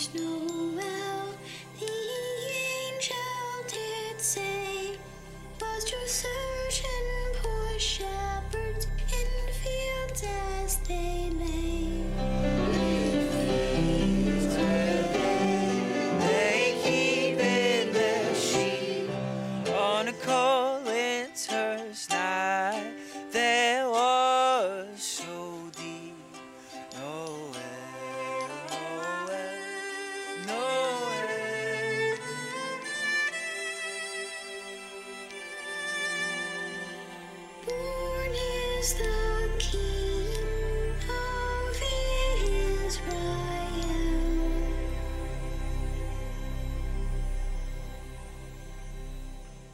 [0.00, 0.39] There's no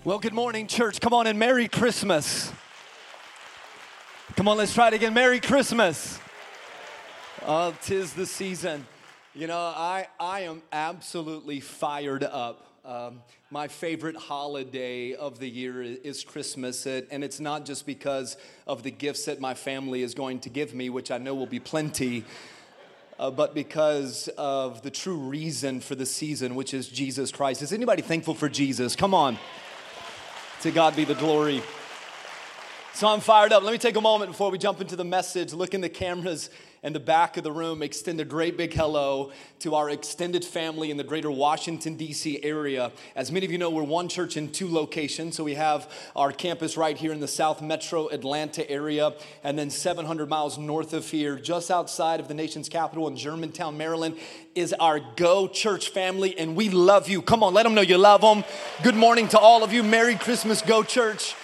[0.06, 1.00] Well, good morning, church.
[1.00, 2.52] Come on and Merry Christmas.
[4.36, 5.12] Come on, let's try it again.
[5.12, 6.20] Merry Christmas.
[7.44, 8.86] Oh, tis the season.
[9.34, 12.68] You know, I, I am absolutely fired up.
[12.84, 18.36] Um, my favorite holiday of the year is Christmas, and it's not just because
[18.68, 21.46] of the gifts that my family is going to give me, which I know will
[21.46, 22.24] be plenty,
[23.18, 27.60] uh, but because of the true reason for the season, which is Jesus Christ.
[27.60, 28.94] Is anybody thankful for Jesus?
[28.94, 29.36] Come on.
[30.62, 31.62] To God be the glory.
[32.96, 33.62] So I'm fired up.
[33.62, 35.52] Let me take a moment before we jump into the message.
[35.52, 36.48] Look in the cameras
[36.82, 37.82] in the back of the room.
[37.82, 42.42] Extend a great big hello to our extended family in the greater Washington, D.C.
[42.42, 42.90] area.
[43.14, 45.36] As many of you know, we're one church in two locations.
[45.36, 49.12] So we have our campus right here in the South Metro Atlanta area,
[49.44, 53.76] and then 700 miles north of here, just outside of the nation's capital in Germantown,
[53.76, 54.16] Maryland,
[54.54, 57.20] is our Go Church family, and we love you.
[57.20, 58.42] Come on, let them know you love them.
[58.82, 59.82] Good morning to all of you.
[59.82, 61.34] Merry Christmas, Go Church.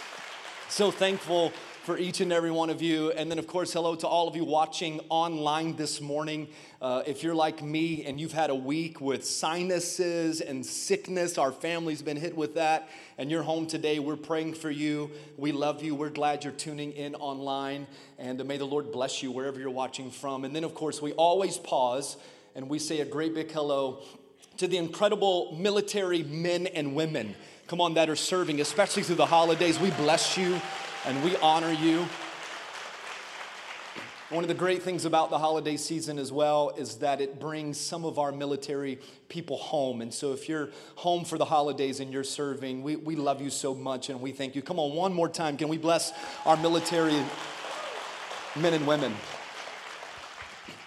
[0.72, 1.50] So thankful
[1.82, 3.10] for each and every one of you.
[3.10, 6.48] And then, of course, hello to all of you watching online this morning.
[6.80, 11.52] Uh, if you're like me and you've had a week with sinuses and sickness, our
[11.52, 12.88] family's been hit with that,
[13.18, 15.10] and you're home today, we're praying for you.
[15.36, 15.94] We love you.
[15.94, 17.86] We're glad you're tuning in online.
[18.18, 20.46] And may the Lord bless you wherever you're watching from.
[20.46, 22.16] And then, of course, we always pause
[22.54, 24.02] and we say a great big hello
[24.56, 27.34] to the incredible military men and women,
[27.72, 29.80] come on, that are serving, especially through the holidays.
[29.80, 30.60] We bless you
[31.06, 32.04] and we honor you.
[34.28, 37.80] One of the great things about the holiday season as well is that it brings
[37.80, 38.98] some of our military
[39.30, 40.02] people home.
[40.02, 43.48] And so if you're home for the holidays and you're serving, we, we love you
[43.48, 44.60] so much and we thank you.
[44.60, 45.56] Come on, one more time.
[45.56, 46.12] Can we bless
[46.44, 47.24] our military
[48.54, 49.14] men and women?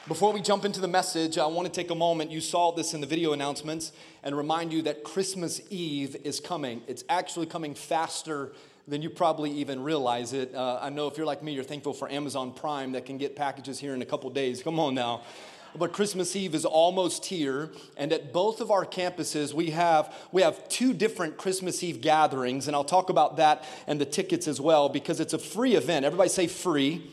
[0.08, 2.30] Before we jump into the message, I want to take a moment.
[2.30, 6.84] You saw this in the video announcements and remind you that Christmas Eve is coming.
[6.86, 8.52] It's actually coming faster
[8.88, 10.54] than you probably even realize it.
[10.54, 13.36] Uh, I know if you're like me, you're thankful for Amazon Prime that can get
[13.36, 14.62] packages here in a couple days.
[14.62, 15.24] Come on now.
[15.76, 20.44] But Christmas Eve is almost here, and at both of our campuses, we have we
[20.44, 24.62] have two different Christmas Eve gatherings, and I'll talk about that and the tickets as
[24.62, 26.06] well because it's a free event.
[26.06, 27.12] Everybody say free.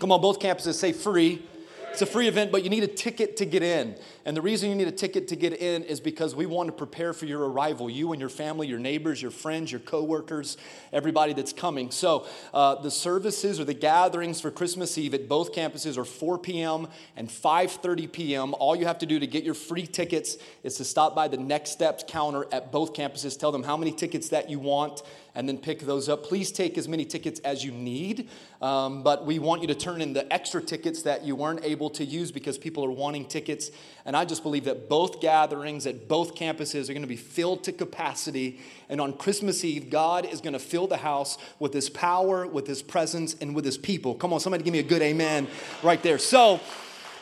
[0.00, 1.46] Come on, both campuses say free.
[1.92, 3.96] It's a free event, but you need a ticket to get in.
[4.24, 6.72] And the reason you need a ticket to get in is because we want to
[6.72, 7.90] prepare for your arrival.
[7.90, 10.56] You and your family, your neighbors, your friends, your coworkers,
[10.92, 11.90] everybody that's coming.
[11.90, 16.38] So uh, the services or the gatherings for Christmas Eve at both campuses are 4
[16.38, 16.86] p.m.
[17.16, 18.54] and 5:30 p.m.
[18.54, 21.38] All you have to do to get your free tickets is to stop by the
[21.38, 23.38] Next Steps counter at both campuses.
[23.38, 25.02] Tell them how many tickets that you want
[25.34, 26.24] and then pick those up.
[26.24, 28.28] Please take as many tickets as you need,
[28.60, 31.90] um, but we want you to turn in the extra tickets that you weren't able
[31.90, 33.70] to use because people are wanting tickets.
[34.04, 37.64] And I just believe that both gatherings at both campuses are going to be filled
[37.64, 38.60] to capacity.
[38.88, 42.66] And on Christmas Eve, God is going to fill the house with His power, with
[42.66, 44.14] His presence, and with His people.
[44.14, 45.46] Come on, somebody give me a good amen
[45.82, 46.18] right there.
[46.18, 46.60] So,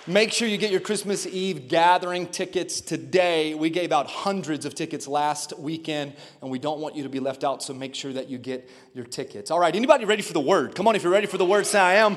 [0.09, 3.53] Make sure you get your Christmas Eve gathering tickets today.
[3.53, 7.21] We gave out hundreds of tickets last weekend, and we don't want you to be
[7.21, 9.51] left out, so make sure that you get your tickets.
[9.51, 10.75] All right, anybody ready for the word?
[10.75, 12.17] Come on, if you're ready for the word, say I am.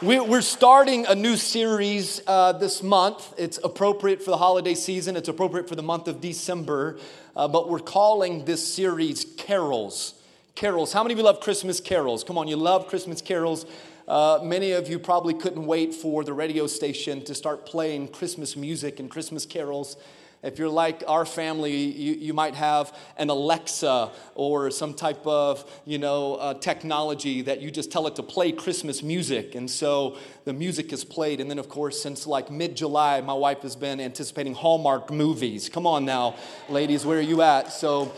[0.00, 3.34] We- We're starting a new series uh, this month.
[3.36, 6.98] It's appropriate for the holiday season, it's appropriate for the month of December,
[7.36, 10.14] uh, but we're calling this series Carols.
[10.54, 10.94] Carols.
[10.94, 12.24] How many of you love Christmas carols?
[12.24, 13.66] Come on, you love Christmas carols.
[14.08, 18.56] Uh, many of you probably couldn't wait for the radio station to start playing Christmas
[18.56, 19.96] music and Christmas carols.
[20.42, 25.64] If you're like our family, you, you might have an Alexa or some type of,
[25.84, 29.54] you know, uh, technology that you just tell it to play Christmas music.
[29.54, 31.40] And so the music is played.
[31.40, 35.68] And then, of course, since like mid-July, my wife has been anticipating Hallmark movies.
[35.68, 36.34] Come on now,
[36.68, 37.72] ladies, where are you at?
[37.72, 38.12] So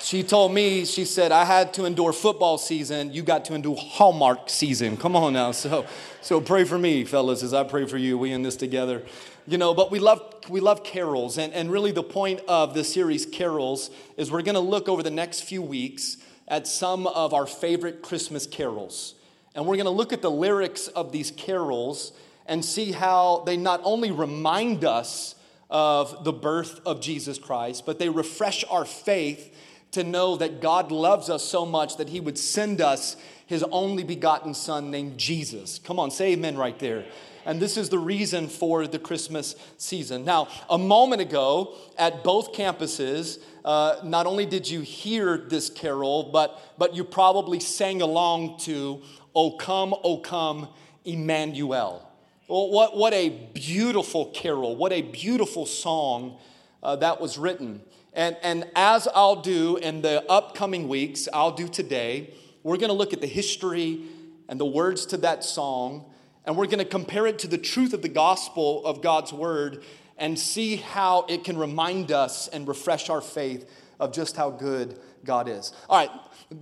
[0.00, 3.12] she told me, she said, I had to endure football season.
[3.12, 4.96] You got to endure Hallmark season.
[4.96, 5.52] Come on now.
[5.52, 5.86] So,
[6.20, 8.16] so pray for me, fellas, as I pray for you.
[8.16, 9.02] We in this together.
[9.46, 11.38] you know, but we love, we love carols.
[11.38, 15.02] And, and really, the point of the series, Carols, is we're going to look over
[15.02, 19.14] the next few weeks at some of our favorite Christmas carols.
[19.54, 22.12] And we're going to look at the lyrics of these carols
[22.46, 25.34] and see how they not only remind us
[25.70, 29.54] of the birth of Jesus Christ, but they refresh our faith
[29.92, 34.04] to know that God loves us so much that He would send us His only
[34.04, 35.78] begotten Son named Jesus.
[35.78, 37.06] Come on, say amen right there.
[37.44, 40.24] And this is the reason for the Christmas season.
[40.26, 46.24] Now, a moment ago at both campuses, uh, not only did you hear this carol,
[46.24, 49.00] but, but you probably sang along to
[49.34, 50.68] O Come, O Come,
[51.06, 52.06] Emmanuel.
[52.48, 56.38] Well, what, what a beautiful carol, what a beautiful song
[56.82, 57.80] uh, that was written.
[58.18, 62.34] And, and as I'll do in the upcoming weeks, I'll do today,
[62.64, 64.00] we're going to look at the history
[64.48, 66.04] and the words to that song
[66.44, 69.84] and we're going to compare it to the truth of the gospel of God's word
[70.16, 73.70] and see how it can remind us and refresh our faith
[74.00, 75.72] of just how good God is.
[75.88, 76.10] All right,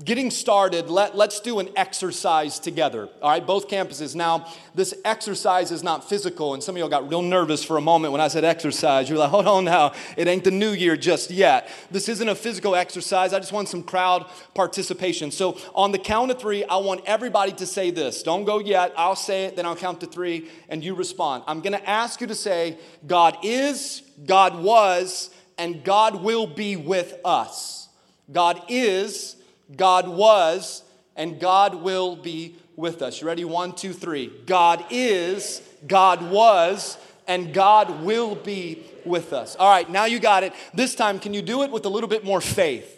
[0.05, 3.09] getting started, let, let's do an exercise together.
[3.23, 4.17] All right, both campuses.
[4.17, 7.81] Now, this exercise is not physical, and some of y'all got real nervous for a
[7.81, 9.09] moment when I said exercise.
[9.09, 11.69] You're like, hold on now, it ain't the new year just yet.
[11.93, 13.33] This isn't a physical exercise.
[13.33, 15.31] I just want some crowd participation.
[15.31, 18.25] So, on the count of three, I want everybody to say this.
[18.25, 18.93] Don't go yet.
[18.97, 21.45] I'll say it, then I'll count to three, and you respond.
[21.47, 27.21] I'm gonna ask you to say, God is, God was, and God will be with
[27.25, 27.89] us.
[28.33, 29.37] God is,
[29.75, 30.83] God was,
[31.17, 33.21] and God will be with us.
[33.21, 33.45] You ready?
[33.45, 34.31] One, two, three.
[34.47, 39.57] God is, God was, and God will be with us.
[39.57, 40.53] All right, now you got it.
[40.75, 42.93] This time, can you do it with a little bit more faith?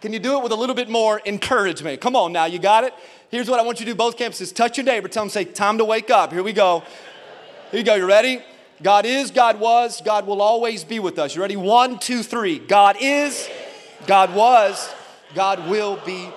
[0.00, 2.00] Can you do it with a little bit more encouragement?
[2.00, 2.94] Come on now, you got it?
[3.30, 4.54] Here's what I want you to do both campuses.
[4.54, 6.32] Touch your neighbor, tell them, say, time to wake up.
[6.32, 6.82] Here we go.
[7.70, 8.42] Here you go, you ready?
[8.82, 11.34] God is, God was, God will always be with us.
[11.34, 11.56] You ready?
[11.56, 12.58] One, two, three.
[12.60, 13.48] God is,
[14.06, 14.88] God was,
[15.34, 16.30] God will be.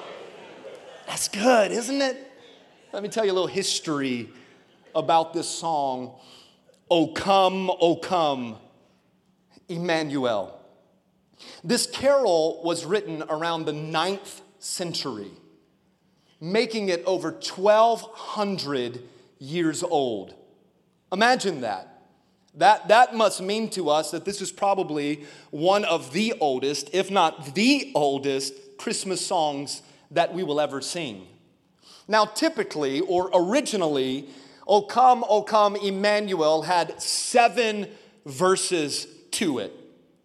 [1.07, 2.17] That's good, isn't it?
[2.91, 4.29] Let me tell you a little history
[4.93, 6.15] about this song,
[6.89, 8.57] O Come, O Come,
[9.69, 10.59] Emmanuel.
[11.63, 15.31] This carol was written around the ninth century,
[16.39, 19.01] making it over 1,200
[19.39, 20.35] years old.
[21.11, 21.87] Imagine that.
[22.55, 27.09] That, that must mean to us that this is probably one of the oldest, if
[27.09, 31.27] not the oldest, Christmas songs that we will ever sing.
[32.07, 34.27] Now, typically or originally,
[34.67, 37.87] O Come, O Come, Emmanuel had seven
[38.25, 39.71] verses to it.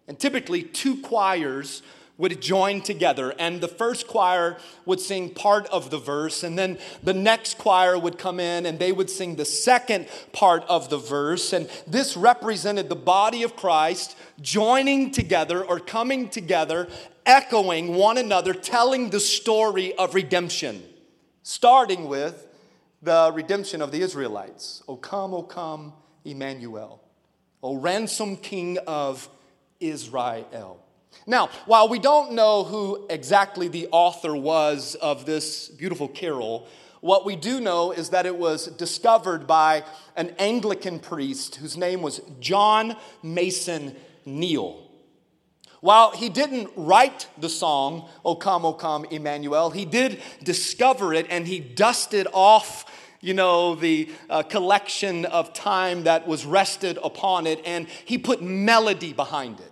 [0.07, 1.83] And typically, two choirs
[2.17, 6.77] would join together, and the first choir would sing part of the verse, and then
[7.03, 10.97] the next choir would come in and they would sing the second part of the
[10.97, 11.53] verse.
[11.53, 16.87] And this represented the body of Christ joining together or coming together,
[17.25, 20.83] echoing one another, telling the story of redemption,
[21.43, 22.47] starting with
[23.01, 24.81] the redemption of the Israelites.
[24.87, 25.93] O come, O come,
[26.25, 27.03] Emmanuel.
[27.61, 29.29] O ransom king of
[29.79, 30.83] Israel.
[31.25, 36.67] Now, while we don't know who exactly the author was of this beautiful carol,
[37.01, 39.83] what we do know is that it was discovered by
[40.15, 44.83] an Anglican priest whose name was John Mason Neale.
[45.81, 51.27] While he didn't write the song, O Come, O Come, Emmanuel, he did discover it
[51.29, 52.85] and he dusted off,
[53.21, 58.41] you know, the uh, collection of time that was rested upon it and he put
[58.41, 59.71] melody behind it.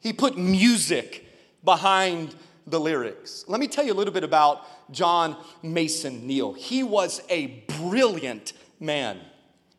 [0.00, 1.26] He put music
[1.64, 2.34] behind
[2.66, 3.44] the lyrics.
[3.48, 6.54] Let me tell you a little bit about John Mason Neale.
[6.54, 9.20] He was a brilliant man.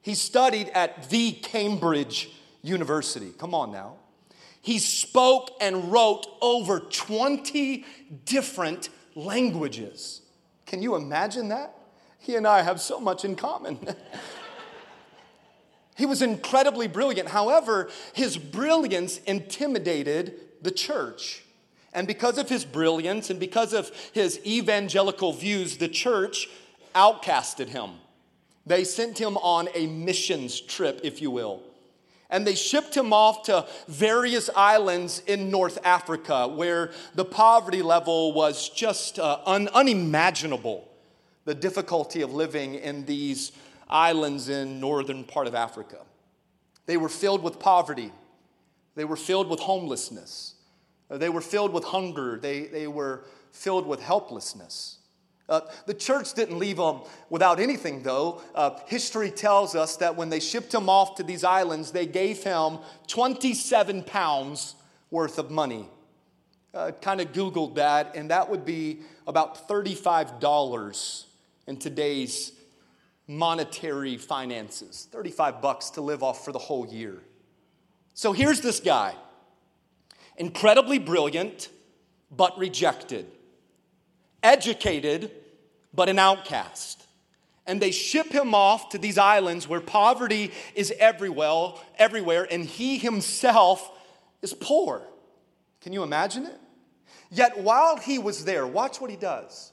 [0.01, 2.29] He studied at the Cambridge
[2.61, 3.31] University.
[3.37, 3.95] Come on now.
[4.61, 7.83] He spoke and wrote over 20
[8.25, 10.21] different languages.
[10.67, 11.75] Can you imagine that?
[12.19, 13.79] He and I have so much in common.
[16.01, 17.29] he was incredibly brilliant.
[17.29, 21.43] However, his brilliance intimidated the church.
[21.93, 26.49] And because of his brilliance and because of his evangelical views, the church
[26.95, 27.91] outcasted him.
[28.65, 31.61] They sent him on a missions trip, if you will.
[32.31, 38.33] And they shipped him off to various islands in North Africa where the poverty level
[38.33, 40.87] was just uh, un- unimaginable.
[41.45, 43.51] The difficulty of living in these
[43.91, 45.97] islands in northern part of Africa.
[46.85, 48.11] They were filled with poverty.
[48.95, 50.55] They were filled with homelessness.
[51.09, 52.39] They were filled with hunger.
[52.39, 54.97] They, they were filled with helplessness.
[55.49, 58.41] Uh, the church didn't leave them without anything, though.
[58.55, 62.41] Uh, history tells us that when they shipped him off to these islands, they gave
[62.41, 64.75] him 27 pounds
[65.09, 65.89] worth of money.
[66.73, 71.25] Uh, kind of Googled that, and that would be about $35
[71.67, 72.53] in today's
[73.27, 75.07] monetary finances.
[75.11, 77.19] 35 bucks to live off for the whole year.
[78.13, 79.15] So here's this guy,
[80.37, 81.69] incredibly brilliant,
[82.29, 83.25] but rejected,
[84.43, 85.31] educated,
[85.93, 87.05] but an outcast.
[87.67, 92.97] And they ship him off to these islands where poverty is everywhere, everywhere, and he
[92.97, 93.89] himself
[94.41, 95.03] is poor.
[95.81, 96.59] Can you imagine it?
[97.29, 99.70] Yet while he was there, watch what he does.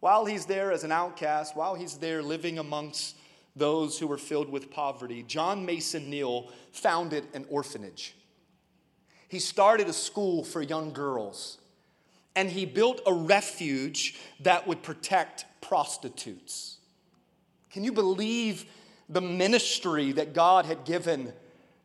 [0.00, 3.16] While he's there as an outcast, while he's there living amongst
[3.56, 8.14] those who were filled with poverty, John Mason Neale founded an orphanage.
[9.28, 11.58] He started a school for young girls,
[12.36, 16.78] and he built a refuge that would protect prostitutes.
[17.70, 18.64] Can you believe
[19.08, 21.32] the ministry that God had given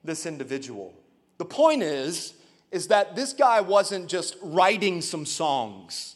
[0.03, 0.93] this individual?
[1.39, 2.35] The point is,
[2.71, 6.15] is that this guy wasn't just writing some songs.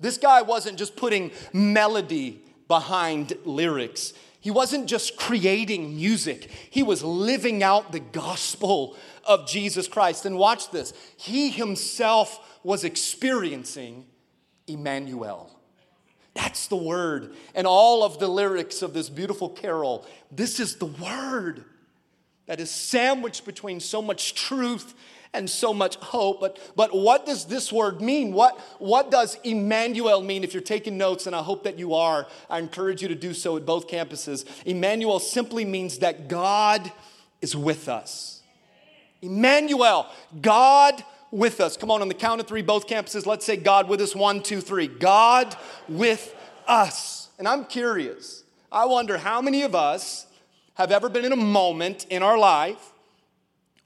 [0.00, 4.12] This guy wasn't just putting melody behind lyrics.
[4.40, 10.24] He wasn't just creating music, he was living out the gospel of Jesus Christ.
[10.24, 14.06] And watch this he himself was experiencing
[14.66, 15.50] Emmanuel.
[16.34, 17.34] That's the word.
[17.54, 21.64] And all of the lyrics of this beautiful carol, this is the word
[22.46, 24.94] that is sandwiched between so much truth
[25.36, 26.40] and so much hope.
[26.40, 28.32] But, but what does this word mean?
[28.32, 30.44] What, what does Emmanuel mean?
[30.44, 33.34] If you're taking notes, and I hope that you are, I encourage you to do
[33.34, 34.44] so at both campuses.
[34.64, 36.90] Emmanuel simply means that God
[37.40, 38.42] is with us.
[39.22, 40.06] Emmanuel,
[40.40, 41.76] God with us.
[41.76, 44.14] Come on, on the count of three, both campuses, let's say God with us.
[44.14, 44.86] One, two, three.
[44.86, 45.56] God
[45.88, 46.34] with
[46.66, 47.28] us.
[47.38, 50.26] And I'm curious, I wonder how many of us
[50.74, 52.92] have ever been in a moment in our life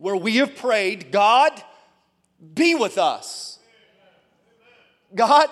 [0.00, 1.52] where we have prayed, God,
[2.54, 3.59] be with us.
[5.14, 5.49] God,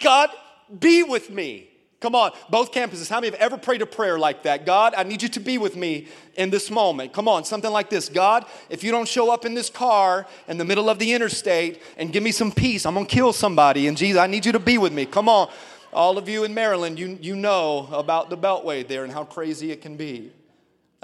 [0.00, 0.30] God,
[0.78, 1.70] be with me.
[2.00, 3.08] Come on, both campuses.
[3.08, 4.66] How many have ever prayed a prayer like that?
[4.66, 7.14] God, I need you to be with me in this moment.
[7.14, 8.10] Come on, something like this.
[8.10, 11.80] God, if you don't show up in this car in the middle of the interstate
[11.96, 13.86] and give me some peace, I'm gonna kill somebody.
[13.86, 15.06] And Jesus, I need you to be with me.
[15.06, 15.50] Come on.
[15.92, 19.70] All of you in Maryland, you, you know about the Beltway there and how crazy
[19.70, 20.32] it can be.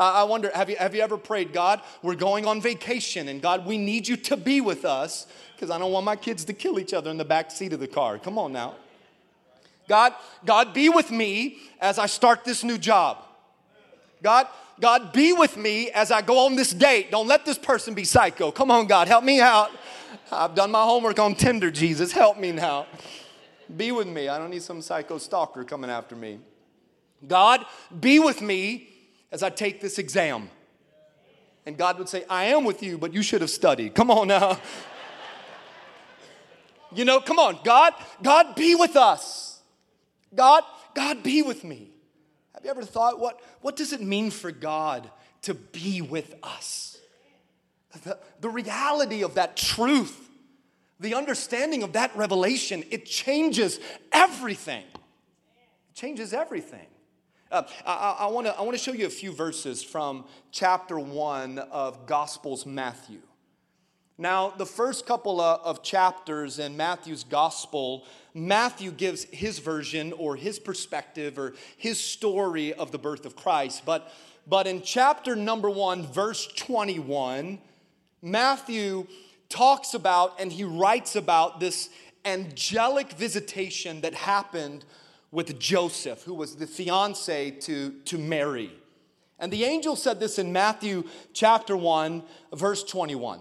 [0.02, 3.66] I wonder, have you, have you ever prayed, God, we're going on vacation, and God,
[3.66, 6.78] we need you to be with us because I don't want my kids to kill
[6.78, 8.18] each other in the back seat of the car.
[8.18, 8.76] Come on now.
[9.88, 10.14] God,
[10.46, 13.18] God, be with me as I start this new job.
[14.22, 14.46] God,
[14.80, 17.10] God, be with me as I go on this date.
[17.10, 18.50] Don't let this person be psycho.
[18.50, 19.70] Come on, God, help me out.
[20.32, 22.12] I've done my homework on Tinder, Jesus.
[22.12, 22.86] Help me now.
[23.76, 24.28] Be with me.
[24.28, 26.38] I don't need some psycho stalker coming after me.
[27.26, 27.66] God,
[28.00, 28.89] be with me
[29.32, 30.50] as I take this exam.
[31.66, 33.94] And God would say, I am with you, but you should have studied.
[33.94, 34.58] Come on now.
[36.94, 37.58] you know, come on.
[37.64, 39.60] God, God be with us.
[40.34, 41.90] God, God be with me.
[42.54, 45.10] Have you ever thought what, what does it mean for God
[45.42, 46.98] to be with us?
[48.04, 50.28] The, the reality of that truth,
[50.98, 53.80] the understanding of that revelation, it changes
[54.12, 54.84] everything.
[54.92, 56.86] It changes everything.
[57.50, 62.06] Uh, I, want to I wanna show you a few verses from chapter 1 of
[62.06, 63.18] Gospels Matthew.
[64.16, 68.04] Now, the first couple of chapters in Matthew's gospel,
[68.34, 73.82] Matthew gives his version or his perspective or his story of the birth of Christ.
[73.84, 74.12] But,
[74.46, 77.58] but in chapter number one, verse 21,
[78.22, 79.08] Matthew
[79.48, 81.88] talks about and he writes about this
[82.24, 84.84] angelic visitation that happened
[85.32, 88.72] with Joseph, who was the fiance to, to Mary.
[89.38, 92.22] And the angel said this in Matthew chapter 1,
[92.52, 93.40] verse 21.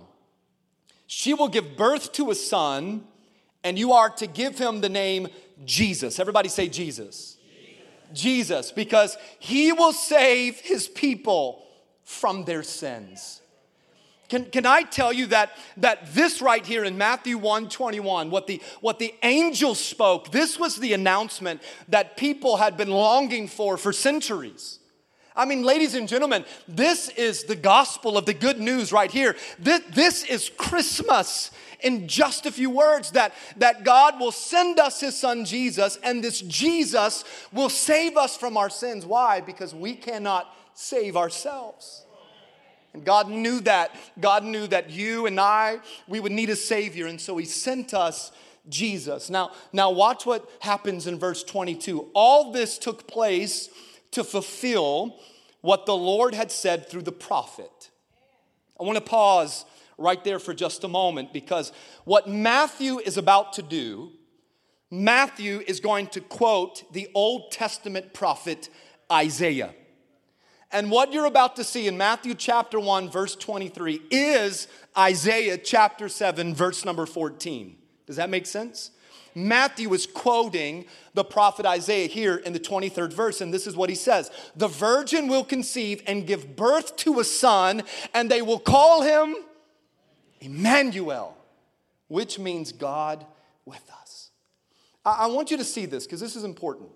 [1.07, 3.03] She will give birth to a son,
[3.63, 5.27] and you are to give him the name
[5.65, 6.19] Jesus.
[6.19, 7.37] Everybody say Jesus.
[8.13, 11.65] Jesus, Jesus because he will save his people
[12.03, 13.41] from their sins.
[14.29, 18.45] Can, can I tell you that, that this right here in Matthew 1 21, what
[18.47, 23.75] the, what the angel spoke, this was the announcement that people had been longing for
[23.75, 24.79] for centuries.
[25.35, 29.35] I mean, ladies and gentlemen, this is the gospel of the good news right here.
[29.57, 34.99] This, this is Christmas in just a few words that, that God will send us
[34.99, 39.05] his son Jesus, and this Jesus will save us from our sins.
[39.05, 39.39] Why?
[39.39, 42.05] Because we cannot save ourselves.
[42.93, 43.95] And God knew that.
[44.19, 47.07] God knew that you and I, we would need a Savior.
[47.07, 48.31] And so He sent us
[48.67, 49.29] Jesus.
[49.29, 52.09] Now, now watch what happens in verse 22.
[52.13, 53.69] All this took place
[54.11, 55.19] to fulfill
[55.61, 57.89] what the Lord had said through the prophet.
[58.79, 59.65] I want to pause
[59.97, 61.71] right there for just a moment because
[62.05, 64.11] what Matthew is about to do,
[64.89, 68.69] Matthew is going to quote the Old Testament prophet
[69.11, 69.73] Isaiah.
[70.71, 76.07] And what you're about to see in Matthew chapter 1, verse 23, is Isaiah chapter
[76.07, 77.75] 7, verse number 14.
[78.05, 78.91] Does that make sense?
[79.33, 83.89] Matthew is quoting the prophet Isaiah here in the 23rd verse, and this is what
[83.89, 87.83] he says The virgin will conceive and give birth to a son,
[88.13, 89.35] and they will call him
[90.39, 91.35] Emmanuel,
[92.07, 93.25] which means God
[93.65, 94.31] with us.
[95.05, 96.89] I, I want you to see this because this is important.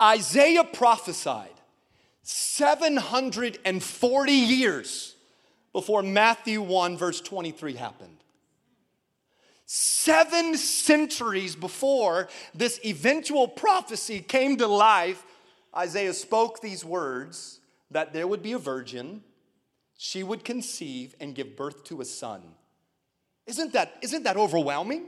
[0.00, 1.57] Isaiah prophesied
[2.30, 5.14] 740 years
[5.72, 8.18] before Matthew 1, verse 23 happened.
[9.64, 15.24] Seven centuries before this eventual prophecy came to life,
[15.74, 19.22] Isaiah spoke these words that there would be a virgin,
[19.96, 22.42] she would conceive and give birth to a son.
[23.46, 25.06] Isn't that, isn't that overwhelming?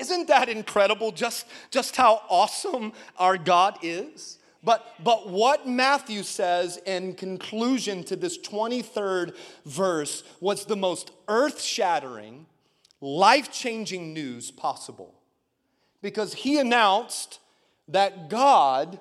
[0.00, 4.37] Isn't that incredible just, just how awesome our God is?
[4.62, 11.62] But, but what Matthew says in conclusion to this 23rd verse was the most earth
[11.62, 12.46] shattering,
[13.00, 15.14] life changing news possible.
[16.02, 17.40] Because he announced
[17.88, 19.00] that God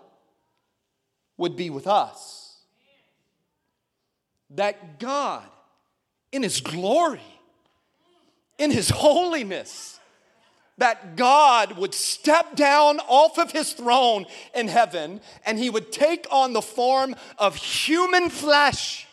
[1.38, 2.58] would be with us.
[4.52, 5.46] That God,
[6.32, 7.22] in his glory,
[8.58, 10.00] in his holiness,
[10.78, 16.28] that God would step down off of his throne in heaven and he would take
[16.32, 19.08] on the form of human flesh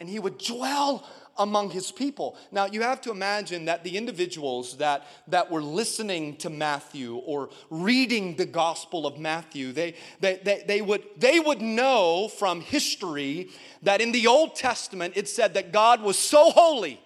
[0.00, 1.04] and he would dwell
[1.36, 2.36] among his people.
[2.52, 7.50] Now, you have to imagine that the individuals that, that were listening to Matthew or
[7.70, 13.50] reading the Gospel of Matthew, they, they, they, they, would, they would know from history
[13.82, 17.00] that in the Old Testament it said that God was so holy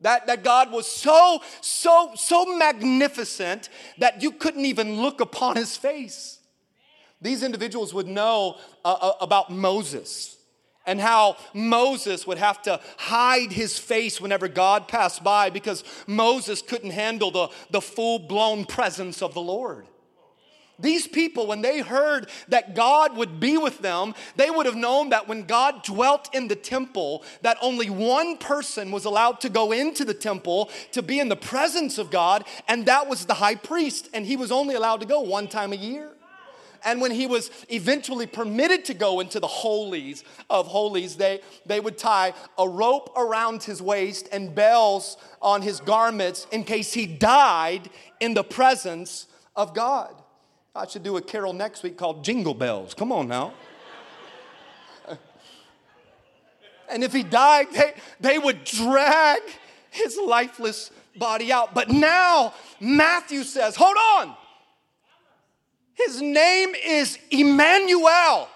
[0.00, 5.76] that, that God was so, so, so magnificent that you couldn't even look upon his
[5.76, 6.38] face.
[7.20, 10.36] These individuals would know uh, uh, about Moses
[10.86, 16.62] and how Moses would have to hide his face whenever God passed by because Moses
[16.62, 19.86] couldn't handle the, the full blown presence of the Lord.
[20.80, 25.08] These people, when they heard that God would be with them, they would have known
[25.08, 29.72] that when God dwelt in the temple, that only one person was allowed to go
[29.72, 33.56] into the temple to be in the presence of God, and that was the high
[33.56, 36.12] priest, and he was only allowed to go one time a year.
[36.84, 41.80] And when he was eventually permitted to go into the holies of holies, they, they
[41.80, 47.06] would tie a rope around his waist and bells on his garments in case he
[47.06, 50.14] died in the presence of God.
[50.74, 52.94] I should do a carol next week called Jingle Bells.
[52.94, 53.54] Come on now.
[56.90, 59.40] and if he died, they, they would drag
[59.90, 61.74] his lifeless body out.
[61.74, 64.34] But now Matthew says, hold on.
[65.94, 68.48] His name is Emmanuel,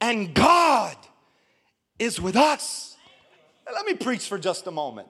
[0.00, 0.96] and God
[1.98, 2.96] is with us.
[3.72, 5.08] Let me preach for just a moment.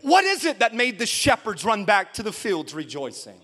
[0.00, 3.38] What is it that made the shepherds run back to the fields rejoicing?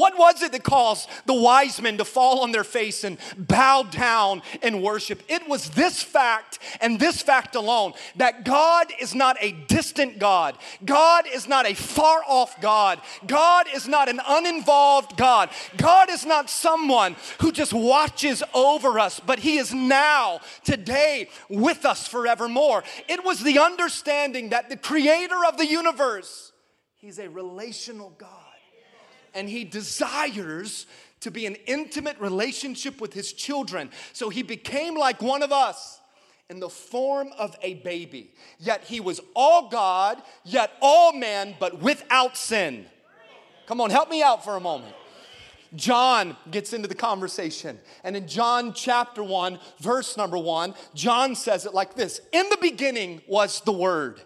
[0.00, 3.82] What was it that caused the wise men to fall on their face and bow
[3.82, 5.22] down and worship?
[5.28, 10.56] It was this fact and this fact alone that God is not a distant God.
[10.86, 12.98] God is not a far off God.
[13.26, 15.50] God is not an uninvolved God.
[15.76, 21.84] God is not someone who just watches over us, but He is now, today, with
[21.84, 22.84] us forevermore.
[23.06, 26.52] It was the understanding that the creator of the universe,
[26.94, 28.49] He's a relational God
[29.34, 30.86] and he desires
[31.20, 33.90] to be an intimate relationship with his children.
[34.12, 36.00] So he became like one of us
[36.48, 38.32] in the form of a baby.
[38.58, 42.86] Yet he was all God, yet all man, but without sin.
[43.66, 44.94] Come on, help me out for a moment.
[45.76, 47.78] John gets into the conversation.
[48.02, 52.58] And in John chapter 1, verse number 1, John says it like this In the
[52.60, 54.20] beginning was the Word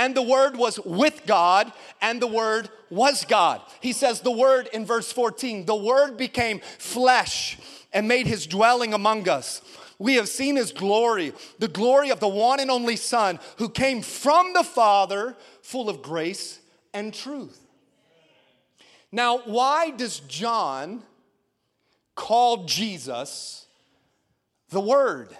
[0.00, 3.60] and the Word was with God, and the Word was God.
[3.82, 7.58] He says the Word in verse 14, the Word became flesh
[7.92, 9.60] and made his dwelling among us.
[9.98, 14.00] We have seen his glory, the glory of the one and only Son who came
[14.00, 16.60] from the Father, full of grace
[16.94, 17.60] and truth.
[19.12, 21.02] Now, why does John
[22.14, 23.66] call Jesus
[24.70, 25.36] the Word?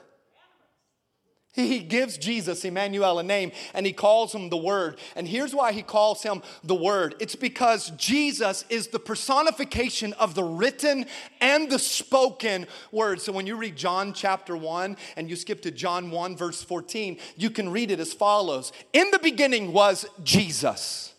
[1.52, 4.98] He gives Jesus, Emmanuel, a name and he calls him the Word.
[5.16, 10.34] And here's why he calls him the Word it's because Jesus is the personification of
[10.34, 11.06] the written
[11.40, 13.20] and the spoken word.
[13.20, 17.18] So when you read John chapter 1 and you skip to John 1, verse 14,
[17.36, 21.14] you can read it as follows In the beginning was Jesus.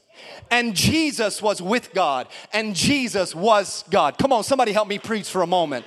[0.50, 4.18] And Jesus was with God, and Jesus was God.
[4.18, 5.86] Come on, somebody help me preach for a moment.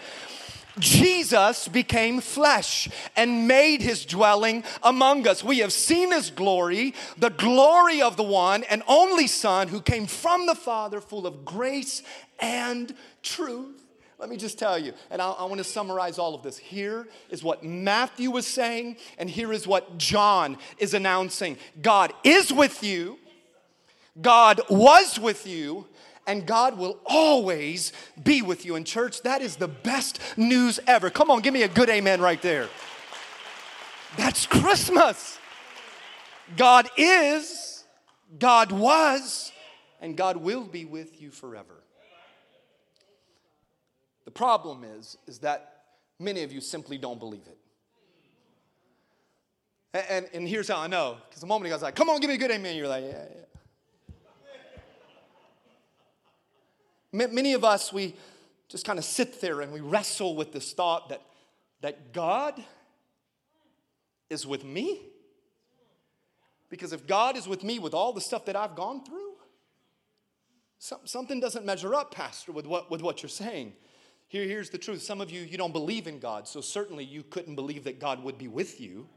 [0.79, 5.45] Jesus became flesh and made his dwelling among us.
[5.45, 10.07] We have seen his glory, the glory of the one and only Son who came
[10.07, 12.03] from the Father, full of grace
[12.41, 13.81] and truth.
[14.19, 16.57] Let me just tell you, and I, I want to summarize all of this.
[16.57, 22.53] Here is what Matthew was saying, and here is what John is announcing God is
[22.53, 23.19] with you,
[24.21, 25.87] God was with you,
[26.27, 28.77] and God will always be with you.
[28.77, 31.11] In church, that is the best news ever.
[31.11, 32.69] Come on, give me a good amen right there.
[34.17, 35.39] That's Christmas.
[36.57, 37.85] God is,
[38.39, 39.53] God was,
[40.01, 41.75] and God will be with you forever.
[44.25, 45.83] The problem is, is that
[46.19, 47.59] many of you simply don't believe it.
[49.93, 52.09] And, and, and here's how I know, because the moment ago I was like, come
[52.09, 52.77] on, give me a good amen.
[52.77, 53.54] You're like, yeah, yeah.
[57.15, 58.17] Many of us, we
[58.69, 61.23] just kind of sit there and we wrestle with this thought that,
[61.81, 62.63] that God
[64.29, 65.01] is with me.
[66.69, 69.35] Because if God is with me with all the stuff that I've gone through,
[70.81, 73.75] some, something doesn't measure up, Pastor, with what, with what you're saying.
[74.27, 75.01] Here, here's the truth.
[75.01, 78.25] Some of you, you don't believe in God, so certainly you couldn't believe that God
[78.25, 79.09] would be with you.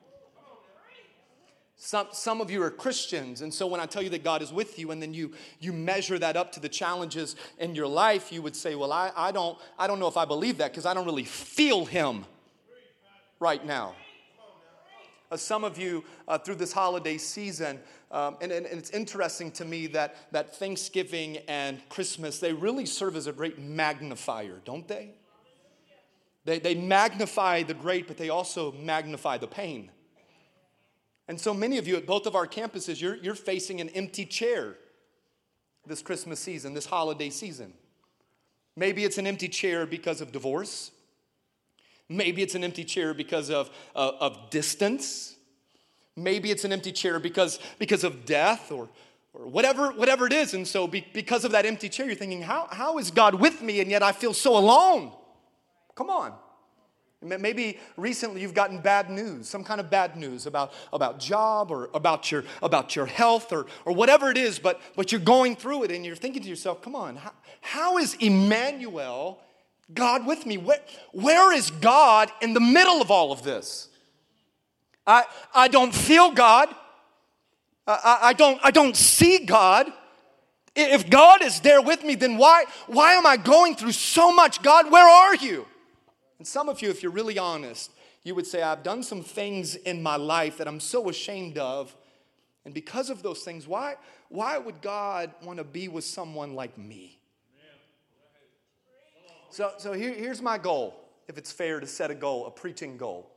[1.80, 4.52] Some, some of you are Christians, and so when I tell you that God is
[4.52, 8.32] with you, and then you, you measure that up to the challenges in your life,
[8.32, 10.88] you would say, Well, I, I, don't, I don't know if I believe that because
[10.88, 12.26] I don't really feel Him
[13.40, 13.96] right now.
[15.30, 17.80] Uh, some of you uh, through this holiday season,
[18.12, 22.88] um, and, and, and it's interesting to me that, that Thanksgiving and Christmas, they really
[22.88, 25.12] serve as a great magnifier, don't they?
[26.44, 29.92] They, they magnify the great, but they also magnify the pain.
[31.28, 34.26] And so many of you at both of our campuses, you're, you're facing an empty
[34.26, 34.78] chair
[35.86, 37.74] this Christmas season, this holiday season.
[38.76, 40.92] Maybe it's an empty chair because of divorce.
[42.10, 45.36] Maybe it's an empty chair because of, uh, of distance.
[46.16, 48.88] Maybe it's an empty chair because, because of death or,
[49.34, 50.54] or whatever, whatever it is.
[50.54, 53.62] And so, be, because of that empty chair, you're thinking, how, how is God with
[53.62, 55.12] me and yet I feel so alone?
[55.96, 56.34] Come on.
[57.24, 61.90] Maybe recently you've gotten bad news, some kind of bad news about, about job or
[61.96, 65.84] about your, about your health or, or whatever it is, but, but you're going through
[65.84, 69.40] it and you're thinking to yourself, come on, how, how is Emmanuel,
[69.92, 70.58] God with me?
[70.58, 70.80] Where,
[71.12, 73.90] where is God in the middle of all of this?
[75.08, 75.24] I,
[75.56, 76.70] I don't feel God.
[77.88, 79.92] I, I, don't, I don't see God.
[80.76, 84.62] If God is there with me, then why, why am I going through so much?
[84.62, 85.66] God, where are you?
[86.38, 87.92] And some of you, if you're really honest,
[88.24, 91.96] you would say, I've done some things in my life that I'm so ashamed of.
[92.66, 93.96] And because of those things, why,
[94.30, 97.20] why would God want to be with someone like me?
[99.50, 100.94] So, so here, here's my goal,
[101.28, 103.32] if it's fair to set a goal, a preaching goal.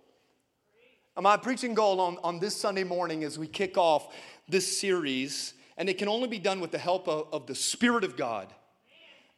[1.19, 4.13] My preaching goal on, on this Sunday morning as we kick off
[4.49, 8.05] this series, and it can only be done with the help of, of the Spirit
[8.05, 8.53] of God.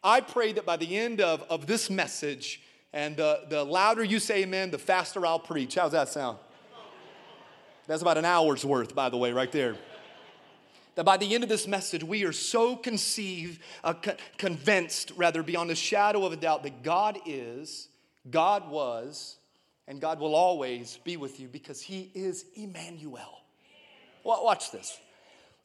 [0.02, 2.60] I pray that by the end of, of this message,
[2.92, 5.74] and the, the louder you say amen, the faster I'll preach.
[5.76, 6.38] How's that sound?
[7.86, 9.76] That's about an hour's worth, by the way, right there.
[10.94, 15.42] That by the end of this message, we are so conceived, uh, co- convinced, rather,
[15.42, 17.88] beyond a shadow of a doubt, that God is,
[18.30, 19.38] God was,
[19.88, 23.40] and God will always be with you because He is Emmanuel.
[24.22, 24.98] Wa- Watch this.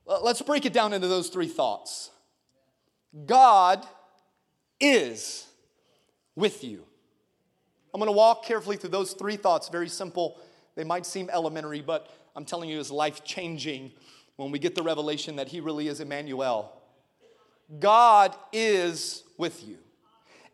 [0.06, 2.10] Let's break it down into those three thoughts.
[3.26, 3.86] God
[4.80, 5.46] is
[6.36, 6.87] with you.
[7.93, 10.39] I'm going to walk carefully through those three thoughts, very simple.
[10.76, 13.91] They might seem elementary, but I'm telling you, it's life changing
[14.36, 16.71] when we get the revelation that He really is Emmanuel.
[17.80, 19.78] God is with you.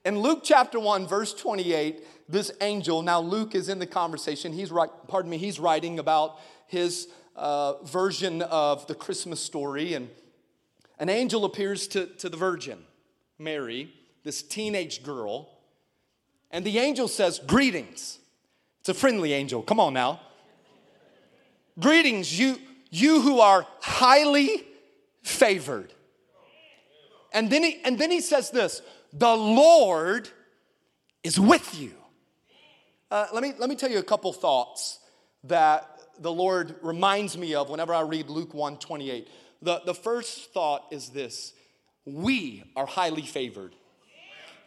[0.06, 4.52] In Luke chapter 1, verse 28, this angel, now Luke is in the conversation.
[4.52, 9.94] He's right, pardon me, he's writing about his uh, version of the Christmas story.
[9.94, 10.10] And
[11.00, 12.80] an angel appears to, to the virgin,
[13.40, 13.94] Mary,
[14.24, 15.50] this teenage girl.
[16.54, 18.20] And the angel says, Greetings.
[18.80, 19.64] It's a friendly angel.
[19.64, 20.22] Come on now.
[21.80, 22.60] Greetings, you,
[22.92, 24.64] you who are highly
[25.24, 25.92] favored.
[27.34, 30.30] And then, he, and then he says this the Lord
[31.24, 31.94] is with you.
[33.10, 35.00] Uh, let, me, let me tell you a couple thoughts
[35.46, 35.90] that
[36.20, 39.28] the Lord reminds me of whenever I read Luke 1 28.
[39.62, 41.54] The, the first thought is this
[42.06, 43.74] we are highly favored.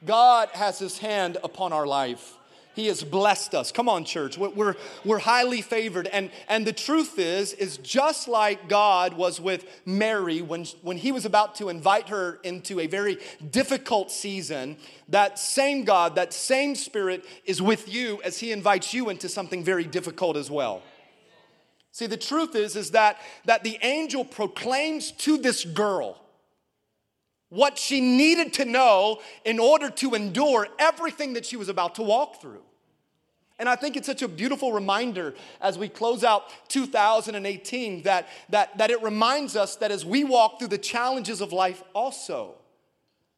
[0.06, 2.36] God has his hand upon our life.
[2.76, 3.72] He has blessed us.
[3.72, 4.36] Come on, church.
[4.36, 6.08] We're, we're, highly favored.
[6.08, 11.10] And, and the truth is, is just like God was with Mary when, when he
[11.10, 13.16] was about to invite her into a very
[13.50, 14.76] difficult season,
[15.08, 19.64] that same God, that same spirit is with you as he invites you into something
[19.64, 20.82] very difficult as well.
[21.92, 26.20] See, the truth is, is that, that the angel proclaims to this girl,
[27.48, 32.02] what she needed to know in order to endure everything that she was about to
[32.02, 32.62] walk through.
[33.58, 38.76] And I think it's such a beautiful reminder as we close out 2018 that, that,
[38.76, 42.56] that it reminds us that as we walk through the challenges of life also,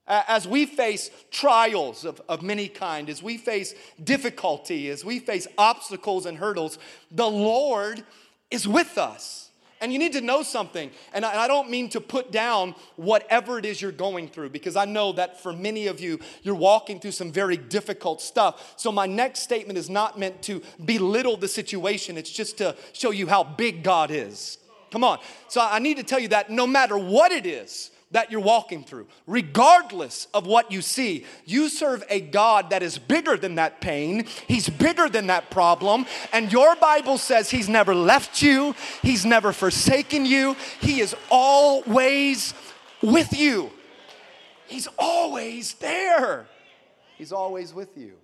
[0.09, 5.47] as we face trials of, of many kind, as we face difficulty, as we face
[5.59, 6.79] obstacles and hurdles,
[7.11, 8.03] the Lord
[8.51, 9.48] is with us.
[9.81, 10.91] And you need to know something.
[11.13, 14.85] And I, don't mean to put down whatever it is you're going through, because I
[14.85, 18.75] know that for many of you, you're walking through some very difficult stuff.
[18.77, 23.11] So my next statement is not meant to belittle the situation, it's just to show
[23.11, 24.59] you how big God is.
[24.91, 25.19] Come on.
[25.49, 28.85] So I need to tell you that no matter what it is, that you're walking
[28.85, 31.27] through, regardless of what you see.
[31.45, 36.07] You serve a God that is bigger than that pain, He's bigger than that problem,
[36.33, 42.55] and your Bible says He's never left you, He's never forsaken you, He is always
[43.03, 43.71] with you.
[44.67, 46.47] He's always there.
[47.17, 48.15] He's always with you.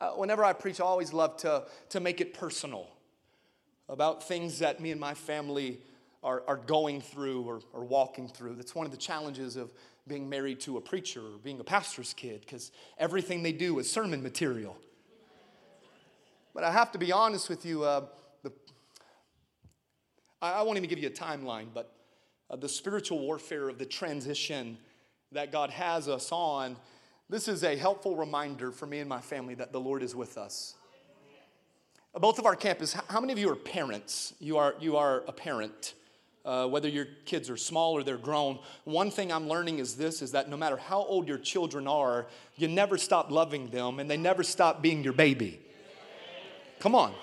[0.00, 2.86] Uh, whenever I preach, I always love to, to make it personal
[3.88, 5.80] about things that me and my family
[6.22, 8.54] are, are going through or, or walking through.
[8.54, 9.72] That's one of the challenges of
[10.06, 13.90] being married to a preacher or being a pastor's kid, because everything they do is
[13.90, 14.76] sermon material.
[16.54, 18.06] But I have to be honest with you, uh,
[18.42, 18.52] the,
[20.42, 21.94] I, I, won't even give you a timeline, but
[22.50, 24.76] uh, the spiritual warfare of the transition
[25.32, 26.76] that God has us on,
[27.28, 30.36] this is a helpful reminder for me and my family that the Lord is with
[30.36, 30.74] us.
[32.12, 34.34] Both of our campus, how many of you are parents?
[34.40, 35.94] You are, you are a parent
[36.44, 40.22] uh, whether your kids are small or they're grown one thing i'm learning is this
[40.22, 42.26] is that no matter how old your children are
[42.60, 45.60] you never stop loving them and they never stop being your baby.
[46.78, 47.14] Come on.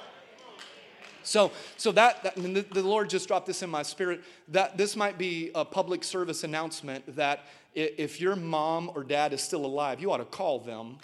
[1.23, 4.95] So so that, that the, the lord just dropped this in my spirit that this
[4.95, 10.01] might be a public service announcement that if your mom or dad is still alive
[10.01, 10.97] you ought to call them.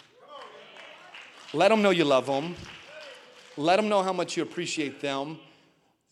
[1.52, 2.56] Let them know you love them
[3.56, 5.38] let them know how much you appreciate them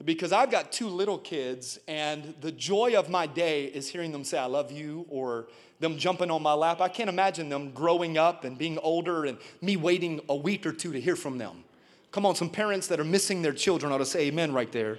[0.05, 4.25] because I've got two little kids, and the joy of my day is hearing them
[4.25, 5.49] say, I love you, or
[5.81, 6.81] them jumping on my lap.
[6.81, 10.73] I can't imagine them growing up and being older and me waiting a week or
[10.73, 11.65] two to hear from them.
[12.11, 14.99] Come on, some parents that are missing their children ought to say amen right there.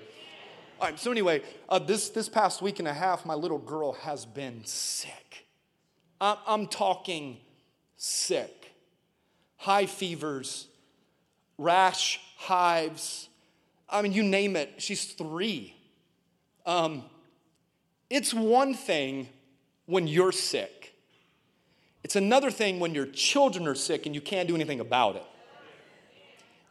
[0.80, 3.94] All right, so anyway, uh, this, this past week and a half, my little girl
[3.94, 5.48] has been sick.
[6.20, 7.38] I'm, I'm talking
[7.96, 8.72] sick.
[9.58, 10.68] High fevers,
[11.58, 13.30] rash, hives
[13.94, 15.76] I mean, you name it, she's three.
[16.66, 17.04] Um,
[18.10, 19.30] it's one thing
[19.86, 20.96] when you're sick,
[22.04, 25.26] it's another thing when your children are sick and you can't do anything about it.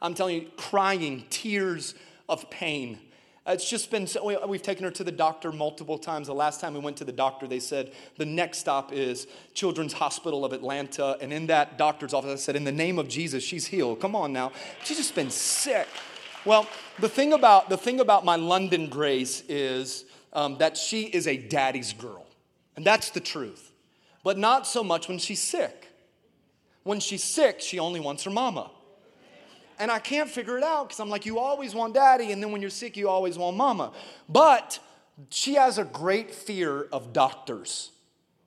[0.03, 1.95] I'm telling you, crying, tears
[2.29, 2.99] of pain.
[3.47, 6.27] It's just been, so, we've taken her to the doctor multiple times.
[6.27, 9.95] The last time we went to the doctor, they said the next stop is Children's
[9.95, 11.17] Hospital of Atlanta.
[11.21, 14.01] And in that doctor's office, I said, In the name of Jesus, she's healed.
[14.01, 14.53] Come on now.
[14.85, 15.89] She's just been sick.
[16.45, 16.67] Well,
[16.99, 21.37] the thing about, the thing about my London Grace is um, that she is a
[21.37, 22.27] daddy's girl.
[22.77, 23.73] And that's the truth.
[24.25, 25.89] But not so much when she's sick.
[26.83, 28.71] When she's sick, she only wants her mama.
[29.79, 32.53] And I can't figure it out because I'm like, you always want daddy, and then
[32.53, 33.93] when you're sick, you always want mama.
[34.29, 34.79] But
[35.31, 37.91] she has a great fear of doctors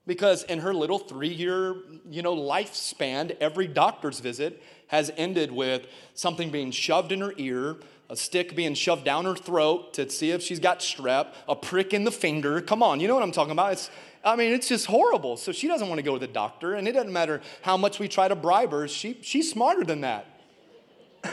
[0.06, 1.76] because in her little three-year
[2.08, 7.76] you know lifespan every doctor's visit has ended with something being shoved in her ear
[8.08, 11.92] a stick being shoved down her throat to see if she's got strep a prick
[11.92, 12.60] in the finger.
[12.60, 13.72] Come on you know what i'm talking about.
[13.72, 13.90] It's
[14.24, 15.36] i mean it's just horrible.
[15.36, 17.98] So she doesn't want to go to the doctor and it doesn't matter how much
[17.98, 20.26] we try to bribe her she, she's smarter than that.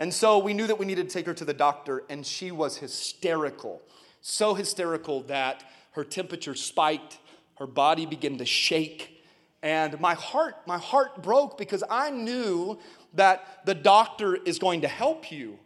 [0.00, 2.50] And so we knew that we needed to take her to the doctor and she
[2.50, 3.82] was hysterical.
[4.22, 7.18] So hysterical that her temperature spiked
[7.58, 9.19] her body began to shake.
[9.62, 12.78] And my heart, my heart broke because I knew
[13.14, 15.58] that the doctor is going to help you.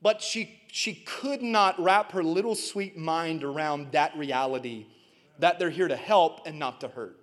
[0.00, 4.86] But she, she could not wrap her little sweet mind around that reality
[5.38, 7.18] that they're here to help and not to hurt.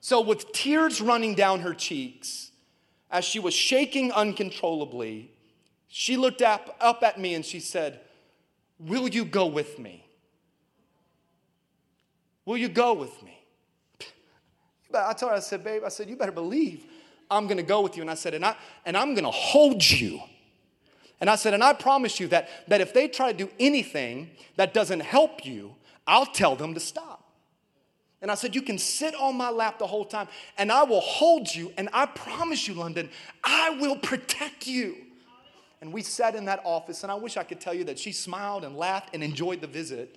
[0.00, 2.50] So, with tears running down her cheeks,
[3.10, 5.30] as she was shaking uncontrollably,
[5.96, 8.00] She looked up, up at me and she said,
[8.80, 10.04] Will you go with me?
[12.44, 13.33] Will you go with me?
[14.98, 16.84] I told her, I said, babe, I said, you better believe
[17.30, 18.02] I'm gonna go with you.
[18.02, 20.20] And I said, and, I, and I'm gonna hold you.
[21.20, 24.30] And I said, and I promise you that, that if they try to do anything
[24.56, 25.74] that doesn't help you,
[26.06, 27.24] I'll tell them to stop.
[28.20, 31.00] And I said, You can sit on my lap the whole time, and I will
[31.00, 33.10] hold you, and I promise you, London,
[33.42, 34.96] I will protect you.
[35.80, 38.12] And we sat in that office, and I wish I could tell you that she
[38.12, 40.16] smiled and laughed and enjoyed the visit.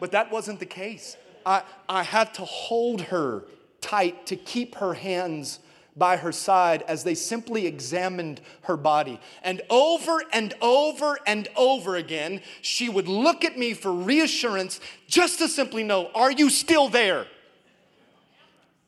[0.00, 1.16] But that wasn't the case.
[1.46, 3.44] I, I had to hold her
[3.80, 5.60] tight to keep her hands
[5.96, 9.18] by her side as they simply examined her body.
[9.42, 15.38] And over and over and over again, she would look at me for reassurance just
[15.38, 17.26] to simply know, Are you still there?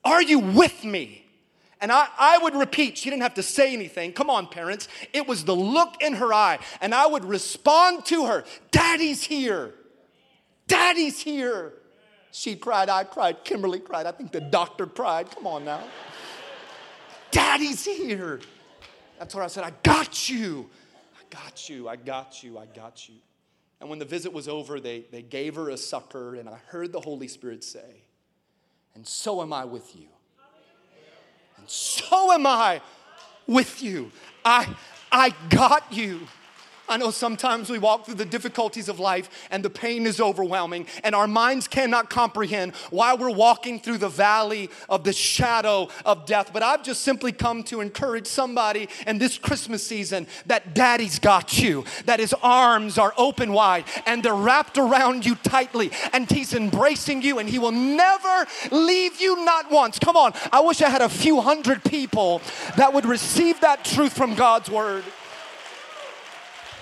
[0.05, 1.25] Are you with me?
[1.81, 4.13] And I, I would repeat, she didn't have to say anything.
[4.13, 4.89] Come on, parents.
[5.13, 6.59] It was the look in her eye.
[6.81, 9.75] And I would respond to her Daddy's here.
[10.67, 11.73] Daddy's here.
[12.39, 15.29] She cried, I cried, Kimberly cried, I think the doctor cried.
[15.29, 15.83] Come on now.
[17.33, 18.39] Daddy's here.
[19.19, 20.71] That's where I said, I got you.
[21.17, 21.89] I got you.
[21.89, 22.57] I got you.
[22.57, 23.17] I got you.
[23.81, 26.93] And when the visit was over, they, they gave her a sucker, and I heard
[26.93, 28.05] the Holy Spirit say,
[28.95, 30.07] And so am I with you.
[31.57, 32.81] And so am I
[33.49, 34.13] with you.
[34.45, 34.77] I,
[35.11, 36.21] I got you.
[36.89, 40.87] I know sometimes we walk through the difficulties of life and the pain is overwhelming,
[41.05, 46.27] and our minds cannot comprehend why we're walking through the valley of the shadow of
[46.27, 46.51] death.
[46.53, 51.59] But I've just simply come to encourage somebody in this Christmas season that daddy's got
[51.59, 56.55] you, that his arms are open wide and they're wrapped around you tightly, and he's
[56.55, 59.99] embracing you, and he will never leave you, not once.
[59.99, 62.41] Come on, I wish I had a few hundred people
[62.77, 65.05] that would receive that truth from God's word.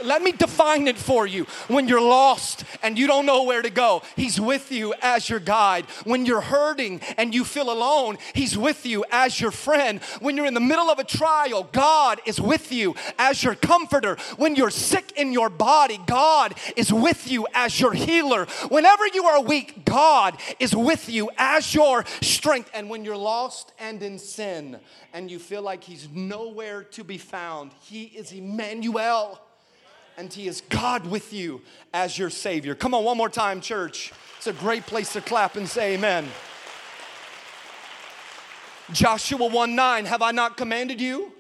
[0.05, 1.45] Let me define it for you.
[1.69, 5.41] When you're lost and you don't know where to go, He's with you as your
[5.41, 5.87] guide.
[6.05, 10.01] When you're hurting and you feel alone, He's with you as your friend.
[10.21, 14.17] When you're in the middle of a trial, God is with you as your comforter.
[14.37, 18.47] When you're sick in your body, God is with you as your healer.
[18.69, 22.71] Whenever you are weak, God is with you as your strength.
[22.75, 24.79] And when you're lost and in sin
[25.13, 29.41] and you feel like He's nowhere to be found, He is Emmanuel
[30.17, 31.61] and He is God with you
[31.93, 32.75] as your Savior.
[32.75, 34.13] Come on, one more time, church.
[34.39, 36.27] It's a great place to clap and say amen.
[38.93, 41.33] Joshua 1 9, have I not commanded you?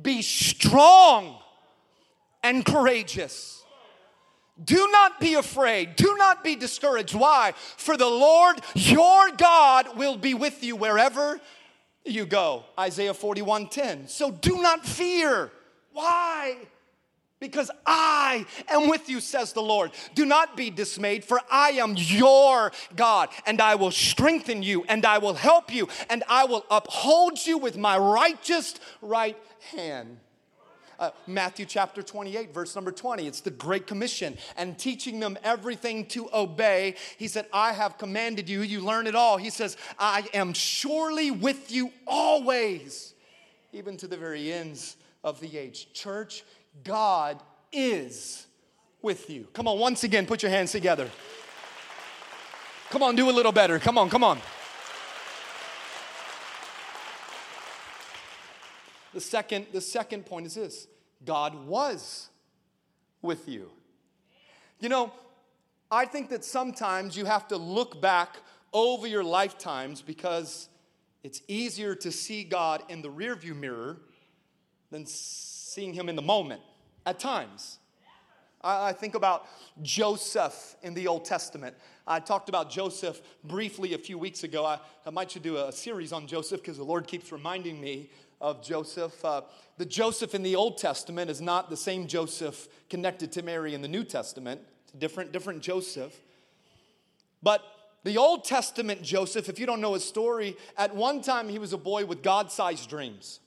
[0.00, 1.36] Be strong
[2.42, 3.62] and courageous.
[4.62, 5.96] Do not be afraid.
[5.96, 7.14] Do not be discouraged.
[7.14, 7.54] Why?
[7.56, 11.40] For the Lord your God will be with you wherever
[12.04, 12.64] you go.
[12.78, 14.08] Isaiah 41 10.
[14.08, 15.50] So do not fear.
[15.92, 16.56] Why?
[17.44, 19.90] Because I am with you, says the Lord.
[20.14, 25.04] Do not be dismayed, for I am your God, and I will strengthen you, and
[25.04, 29.36] I will help you, and I will uphold you with my righteous right
[29.72, 30.16] hand.
[30.98, 33.26] Uh, Matthew chapter 28, verse number 20.
[33.26, 36.94] It's the Great Commission and teaching them everything to obey.
[37.18, 39.36] He said, I have commanded you, you learn it all.
[39.36, 43.12] He says, I am surely with you always,
[43.74, 45.92] even to the very ends of the age.
[45.92, 46.42] Church,
[46.82, 47.40] God
[47.72, 48.46] is
[49.02, 49.48] with you.
[49.52, 51.10] Come on, once again, put your hands together.
[52.90, 53.78] Come on, do a little better.
[53.78, 54.40] Come on, come on.
[59.12, 60.88] The second, the second point is this
[61.24, 62.28] God was
[63.22, 63.70] with you.
[64.80, 65.12] You know,
[65.90, 68.36] I think that sometimes you have to look back
[68.72, 70.68] over your lifetimes because
[71.22, 73.98] it's easier to see God in the rearview mirror
[74.90, 75.06] than
[75.74, 76.62] seeing Him in the moment
[77.04, 77.78] at times.
[78.62, 79.46] I, I think about
[79.82, 81.74] Joseph in the Old Testament.
[82.06, 84.64] I talked about Joseph briefly a few weeks ago.
[84.64, 88.08] I, I might should do a series on Joseph because the Lord keeps reminding me
[88.40, 89.24] of Joseph.
[89.24, 89.42] Uh,
[89.76, 93.82] the Joseph in the Old Testament is not the same Joseph connected to Mary in
[93.82, 94.60] the New Testament.
[94.96, 96.16] Different, different Joseph.
[97.42, 97.62] But
[98.04, 101.72] the Old Testament Joseph, if you don't know his story, at one time he was
[101.72, 103.40] a boy with God sized dreams.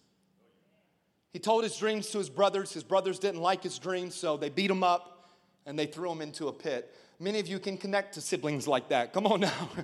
[1.33, 2.73] He told his dreams to his brothers.
[2.73, 5.29] His brothers didn't like his dreams, so they beat him up
[5.65, 6.93] and they threw him into a pit.
[7.19, 9.13] Many of you can connect to siblings like that.
[9.13, 9.69] Come on now.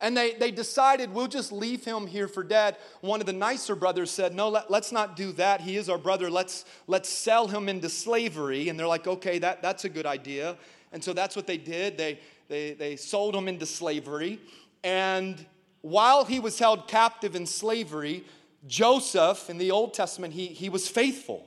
[0.00, 2.76] And they, they decided we'll just leave him here for dead.
[3.00, 5.60] One of the nicer brothers said, No, let, us not do that.
[5.60, 6.30] He is our brother.
[6.30, 8.68] Let's, let's sell him into slavery.
[8.68, 10.56] And they're like, Okay, that, that's a good idea.
[10.92, 11.98] And so that's what they did.
[11.98, 14.38] They, they, they sold him into slavery.
[14.84, 15.44] And
[15.82, 18.24] while he was held captive in slavery,
[18.68, 21.44] Joseph in the Old Testament, he, he was faithful,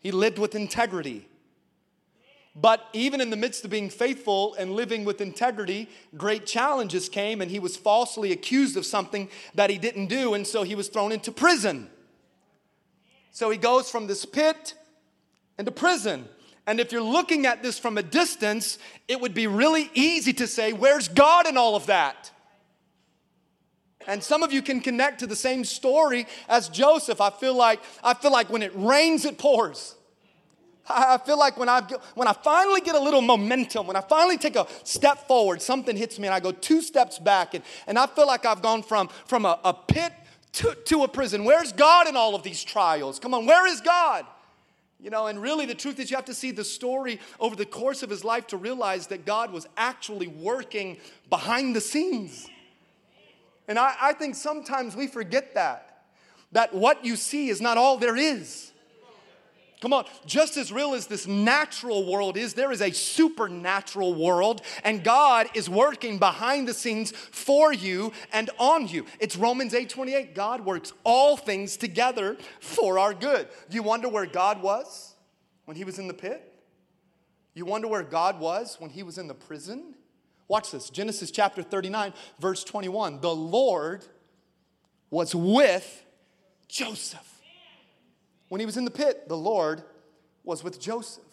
[0.00, 1.28] he lived with integrity.
[2.60, 7.40] But even in the midst of being faithful and living with integrity, great challenges came,
[7.40, 10.88] and he was falsely accused of something that he didn't do, and so he was
[10.88, 11.88] thrown into prison.
[13.30, 14.74] So he goes from this pit
[15.56, 16.28] into prison.
[16.66, 20.46] And if you're looking at this from a distance, it would be really easy to
[20.48, 22.32] say, Where's God in all of that?
[24.08, 27.20] And some of you can connect to the same story as Joseph.
[27.20, 29.94] I feel like, I feel like when it rains, it pours.
[30.88, 31.82] I feel like when I,
[32.14, 35.94] when I finally get a little momentum, when I finally take a step forward, something
[35.94, 37.52] hits me and I go two steps back.
[37.52, 40.14] And, and I feel like I've gone from, from a, a pit
[40.52, 41.44] to, to a prison.
[41.44, 43.18] Where's God in all of these trials?
[43.18, 44.24] Come on, where is God?
[44.98, 47.66] You know, and really the truth is you have to see the story over the
[47.66, 50.96] course of his life to realize that God was actually working
[51.28, 52.48] behind the scenes.
[53.68, 56.04] And I, I think sometimes we forget that,
[56.52, 58.72] that what you see is not all there is.
[59.80, 64.62] Come on, just as real as this natural world is, there is a supernatural world,
[64.82, 69.06] and God is working behind the scenes for you and on you.
[69.20, 70.34] It's Romans 8 28.
[70.34, 73.46] God works all things together for our good.
[73.70, 75.14] Do you wonder where God was
[75.66, 76.52] when he was in the pit?
[77.54, 79.94] You wonder where God was when he was in the prison?
[80.48, 83.20] Watch this Genesis chapter 39, verse 21.
[83.20, 84.04] The Lord
[85.10, 86.04] was with
[86.68, 87.40] Joseph.
[88.48, 89.82] When he was in the pit, the Lord
[90.44, 91.24] was with Joseph.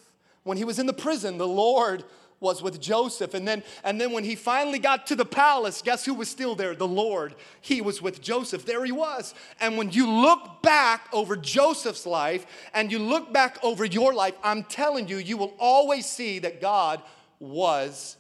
[0.44, 2.04] When he was in the prison, the Lord
[2.42, 3.34] was with Joseph.
[3.34, 6.54] And then, and then when he finally got to the palace, guess who was still
[6.54, 6.76] there?
[6.76, 7.36] The Lord.
[7.62, 8.66] He was with Joseph.
[8.66, 9.34] There he was.
[9.62, 14.36] And when you look back over Joseph's life and you look back over your life,
[14.44, 17.02] I'm telling you, you will always see that God
[17.40, 18.18] was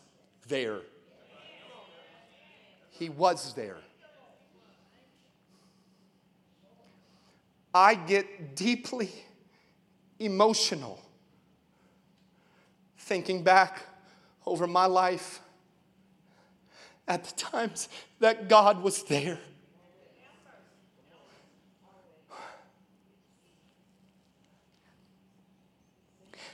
[0.48, 0.80] there.
[2.92, 3.78] He was there.
[7.74, 9.12] I get deeply
[10.18, 11.02] emotional
[12.98, 13.82] thinking back
[14.46, 15.42] over my life
[17.08, 17.90] at the times
[18.20, 19.40] that God was there.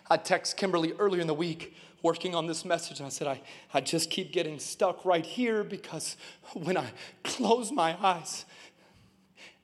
[0.10, 3.42] I text Kimberly earlier in the week working on this message, and I said, I,
[3.74, 6.18] I just keep getting stuck right here because
[6.54, 6.92] when I
[7.24, 8.46] close my eyes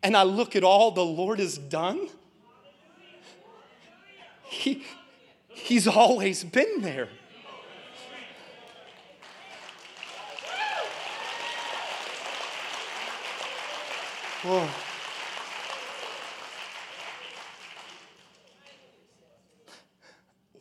[0.03, 2.07] and I look at all the Lord has done,
[4.43, 4.83] he,
[5.57, 7.09] He's always been there.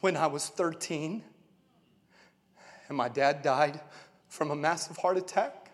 [0.01, 1.23] When I was 13
[2.89, 3.81] and my dad died
[4.29, 5.67] from a massive heart attack,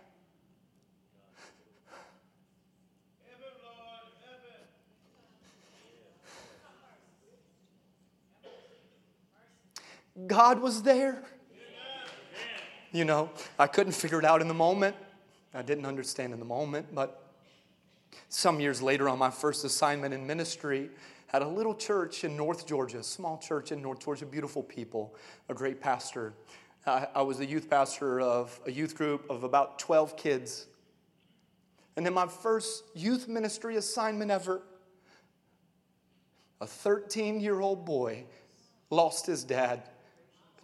[10.26, 11.22] God was there.
[12.92, 14.94] You know, I couldn't figure it out in the moment.
[15.54, 17.22] I didn't understand in the moment, but
[18.28, 20.90] some years later on my first assignment in ministry
[21.32, 25.14] at a little church in North Georgia, a small church in North Georgia, beautiful people,
[25.48, 26.34] a great pastor.
[26.85, 30.66] I, I was the youth pastor of a youth group of about 12 kids.
[31.97, 34.62] And in my first youth ministry assignment ever,
[36.61, 38.24] a 13 year old boy
[38.91, 39.83] lost his dad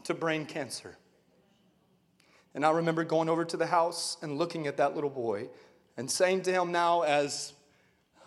[0.05, 0.97] to brain cancer.
[2.55, 5.49] And I remember going over to the house and looking at that little boy
[5.97, 7.53] and saying to him now, as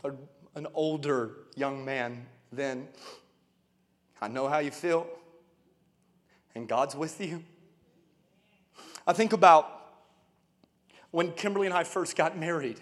[0.05, 0.11] a,
[0.55, 2.87] an older young man, then,
[4.21, 5.07] I know how you feel,
[6.55, 7.43] and God's with you.
[9.05, 9.79] I think about
[11.11, 12.79] when Kimberly and I first got married.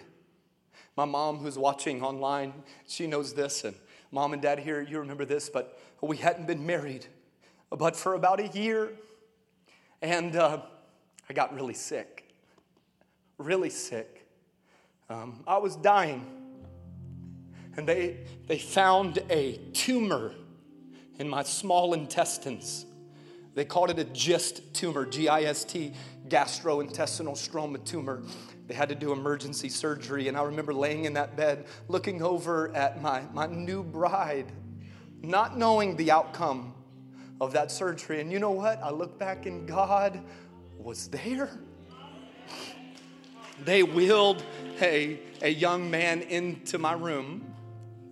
[0.96, 2.52] My mom, who's watching online,
[2.86, 3.74] she knows this, and
[4.10, 7.06] mom and dad here, you remember this, but we hadn't been married
[7.70, 8.90] but for about a year.
[10.02, 10.62] And uh,
[11.28, 12.32] I got really sick,
[13.38, 14.26] really sick.
[15.08, 16.24] Um, I was dying.
[17.76, 20.34] And they, they found a tumor
[21.18, 22.84] in my small intestines.
[23.54, 25.92] They called it a GIST tumor, G I S T,
[26.28, 28.22] gastrointestinal stroma tumor.
[28.68, 30.28] They had to do emergency surgery.
[30.28, 34.52] And I remember laying in that bed, looking over at my, my new bride,
[35.22, 36.74] not knowing the outcome
[37.40, 38.20] of that surgery.
[38.20, 38.80] And you know what?
[38.82, 40.22] I look back and God
[40.78, 41.50] was there.
[43.64, 44.42] They wheeled
[44.80, 47.52] a, a young man into my room.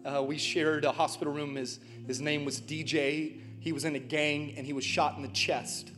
[0.04, 1.54] Uh, we shared a hospital room.
[1.54, 3.40] His, his name was DJ.
[3.68, 5.92] He was in a gang and he was shot in the chest.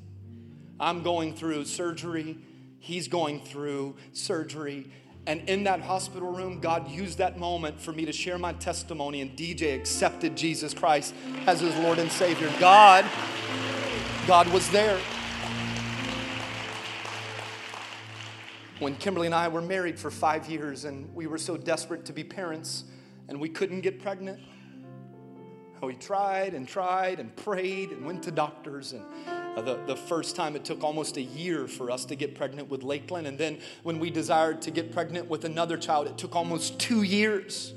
[0.81, 2.37] I'm going through surgery.
[2.81, 4.91] He's going through surgery.
[5.29, 9.21] And in that hospital room, God used that moment for me to share my testimony,
[9.21, 11.15] and DJ accepted Jesus Christ
[11.47, 12.53] as his Lord and Savior.
[12.59, 13.05] God,
[14.27, 14.99] God was there.
[18.81, 22.13] When Kimberly and I were married for five years, and we were so desperate to
[22.13, 22.83] be parents,
[23.29, 24.41] and we couldn't get pregnant.
[25.83, 28.93] We tried and tried and prayed and went to doctors.
[28.93, 32.35] And uh, the, the first time it took almost a year for us to get
[32.35, 33.27] pregnant with Lakeland.
[33.27, 37.03] And then when we desired to get pregnant with another child, it took almost two
[37.03, 37.73] years.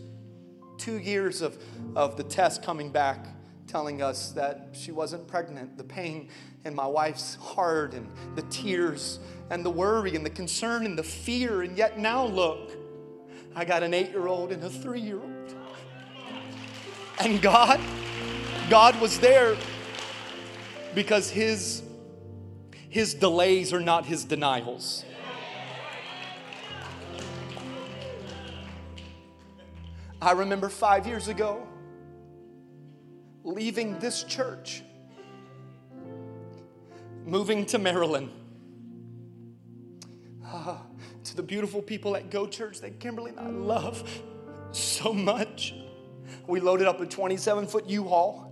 [0.78, 1.58] Two years of,
[1.96, 3.28] of the test coming back
[3.68, 5.78] telling us that she wasn't pregnant.
[5.78, 6.30] The pain
[6.66, 11.04] in my wife's heart and the tears and the worry and the concern and the
[11.04, 11.62] fear.
[11.62, 12.72] And yet now look,
[13.56, 15.33] I got an eight year old and a three year old.
[17.20, 17.80] And God,
[18.70, 19.56] God was there
[20.96, 21.84] because his,
[22.90, 25.06] his delays are not his denials.
[30.22, 31.68] I remember five years ago
[33.44, 34.82] leaving this church,
[37.26, 38.32] moving to Maryland.
[40.46, 40.82] Ah,
[41.26, 44.22] to the beautiful people at Go Church that Kimberly and I love
[44.72, 45.74] so much.
[46.48, 48.50] We loaded up a 27 foot U Haul.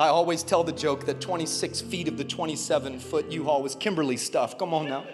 [0.00, 3.74] I always tell the joke that 26 feet of the 27 foot U Haul was
[3.74, 4.58] Kimberly stuff.
[4.58, 5.04] Come on now.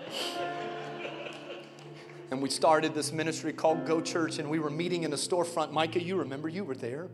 [2.31, 5.73] And we started this ministry called Go Church, and we were meeting in a storefront.
[5.73, 7.09] Micah, you remember, you were there.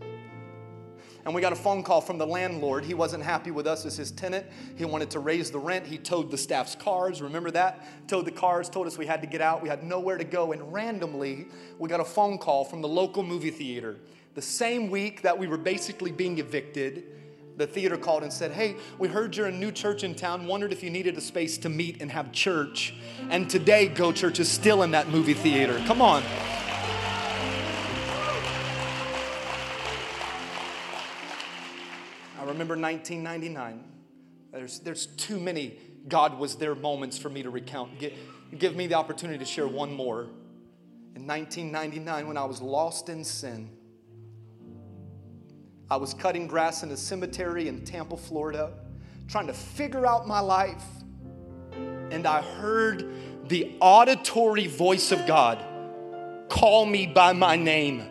[1.24, 2.84] And we got a phone call from the landlord.
[2.84, 4.46] He wasn't happy with us as his tenant.
[4.76, 5.86] He wanted to raise the rent.
[5.86, 7.20] He towed the staff's cars.
[7.20, 8.08] Remember that?
[8.08, 9.62] Towed the cars, told us we had to get out.
[9.62, 10.52] We had nowhere to go.
[10.52, 13.96] And randomly, we got a phone call from the local movie theater.
[14.34, 17.04] The same week that we were basically being evicted,
[17.56, 20.72] the theater called and said, Hey, we heard you're a new church in town, wondered
[20.72, 22.94] if you needed a space to meet and have church.
[23.28, 25.82] And today, Go Church is still in that movie theater.
[25.86, 26.22] Come on.
[32.38, 33.84] I remember 1999.
[34.52, 35.76] There's, there's too many
[36.08, 37.98] God was there moments for me to recount.
[37.98, 38.12] Give,
[38.56, 40.22] give me the opportunity to share one more.
[41.16, 43.70] In 1999, when I was lost in sin,
[45.90, 48.72] I was cutting grass in a cemetery in Tampa, Florida,
[49.26, 50.84] trying to figure out my life.
[51.72, 53.12] And I heard
[53.48, 55.64] the auditory voice of God
[56.48, 58.08] call me by my name,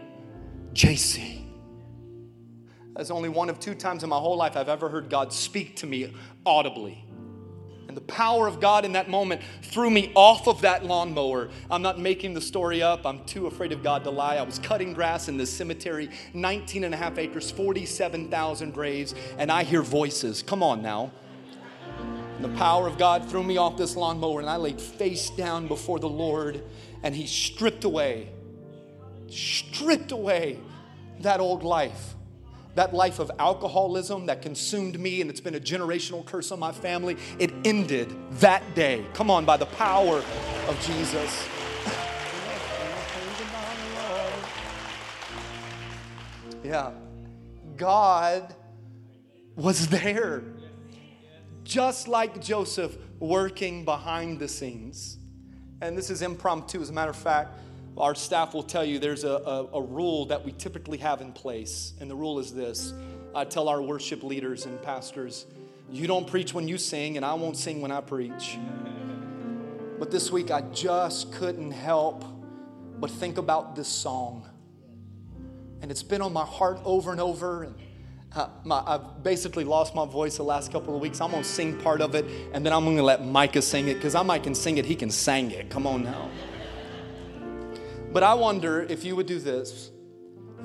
[0.74, 1.46] JC.
[2.96, 5.78] That's only one of two times in my whole life I've ever heard God speak
[5.78, 6.14] to me
[6.46, 7.06] audibly.
[7.90, 11.50] And the power of God in that moment threw me off of that lawnmower.
[11.72, 13.04] I'm not making the story up.
[13.04, 14.36] I'm too afraid of God to lie.
[14.36, 19.52] I was cutting grass in this cemetery, 19 and a half acres, 47,000 graves, and
[19.52, 20.44] I hear voices.
[20.44, 21.12] Come on now.
[22.36, 25.68] And the power of God threw me off this lawnmower, and I laid face down
[25.68, 26.64] before the Lord,
[27.02, 28.30] and He stripped away,
[29.30, 30.60] stripped away
[31.22, 32.14] that old life
[32.76, 36.72] that life of alcoholism that consumed me and it's been a generational curse on my
[36.72, 39.06] family, it ended that day.
[39.14, 40.18] Come on, by the power
[40.68, 41.48] of Jesus.
[46.64, 46.92] yeah,
[47.76, 48.56] God
[49.56, 50.44] was there,
[51.64, 55.18] just like Joseph, working behind the scenes.
[55.82, 57.58] And this is impromptu, as a matter of fact
[58.00, 61.34] our staff will tell you there's a, a, a, rule that we typically have in
[61.34, 61.94] place.
[62.00, 62.94] And the rule is this
[63.36, 65.46] I tell our worship leaders and pastors,
[65.92, 68.58] you don't preach when you sing, and I won't sing when I preach.
[70.00, 72.24] But this week, I just couldn't help
[73.00, 74.48] but think about this song.
[75.82, 77.64] And it's been on my heart over and over.
[77.64, 77.76] And
[78.34, 81.20] uh, my, I've basically lost my voice the last couple of weeks.
[81.20, 83.88] I'm going to sing part of it, and then I'm going to let Micah sing
[83.88, 84.86] it because I might can sing it.
[84.86, 85.70] He can sing it.
[85.70, 86.30] Come on now.
[88.12, 89.92] But I wonder if you would do this.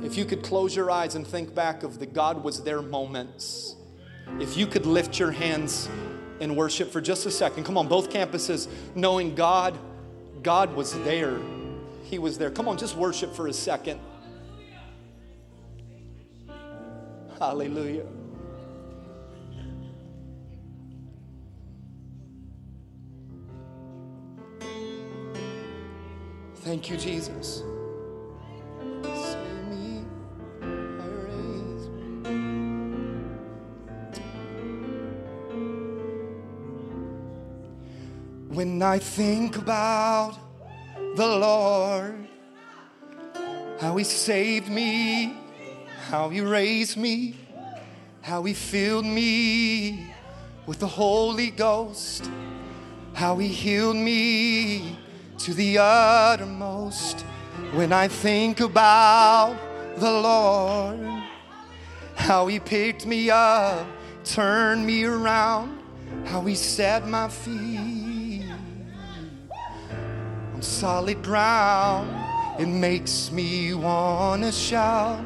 [0.03, 3.77] If you could close your eyes and think back of the God was there moments.
[4.41, 5.89] If you could lift your hands
[6.41, 7.65] in worship for just a second.
[7.65, 9.79] Come on, both campuses, knowing God,
[10.43, 11.39] God was there.
[12.03, 12.51] He was there.
[12.51, 14.01] Come on, just worship for a second.
[17.39, 18.07] Hallelujah.
[26.65, 27.62] Thank you, Jesus.
[38.49, 40.39] When I think about
[41.17, 42.29] the Lord,
[43.79, 45.37] how He saved me,
[46.09, 47.35] how He raised me,
[48.23, 50.07] how He filled me
[50.65, 52.31] with the Holy Ghost,
[53.12, 54.97] how He healed me
[55.45, 57.21] to the uttermost
[57.75, 59.55] when I think about
[59.99, 60.99] the Lord.
[62.15, 63.87] How he picked me up,
[64.25, 65.83] turned me around,
[66.25, 68.47] how he set my feet
[70.55, 72.09] on solid ground.
[72.59, 75.23] It makes me wanna shout,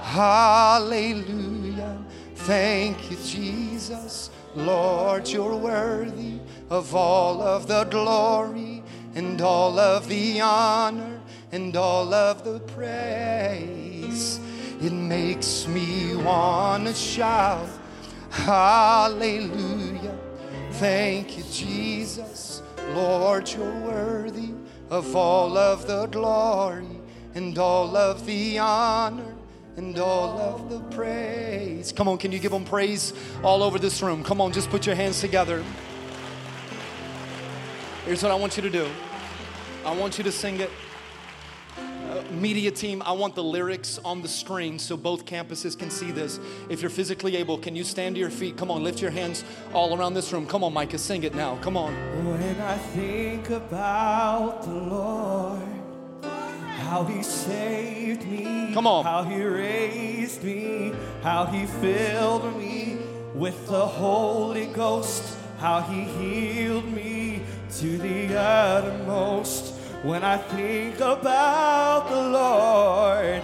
[0.00, 2.02] Hallelujah.
[2.34, 4.30] Thank you, Jesus.
[4.54, 6.38] Lord, you're worthy
[6.70, 8.67] of all of the glory
[9.18, 14.38] and all of the honor and all of the praise.
[14.80, 17.68] It makes me wanna shout,
[18.30, 20.16] Hallelujah.
[20.72, 22.62] Thank you, Jesus.
[22.94, 24.52] Lord, you're worthy
[24.88, 26.86] of all of the glory
[27.34, 29.34] and all of the honor
[29.76, 31.90] and all of the praise.
[31.90, 33.12] Come on, can you give them praise
[33.42, 34.22] all over this room?
[34.22, 35.64] Come on, just put your hands together.
[38.04, 38.88] Here's what I want you to do
[39.84, 40.70] I want you to sing it.
[41.78, 46.10] Uh, media team, I want the lyrics on the screen so both campuses can see
[46.10, 46.40] this.
[46.68, 48.56] If you're physically able, can you stand to your feet?
[48.56, 50.46] Come on, lift your hands all around this room.
[50.46, 51.56] Come on, Micah, sing it now.
[51.60, 51.92] Come on.
[52.26, 55.62] When I think about the Lord,
[56.78, 59.04] how he saved me, Come on.
[59.04, 62.96] how he raised me, how he filled me
[63.34, 67.17] with the Holy Ghost, how he healed me
[67.76, 69.74] to the uttermost.
[70.02, 73.42] When I think about the Lord,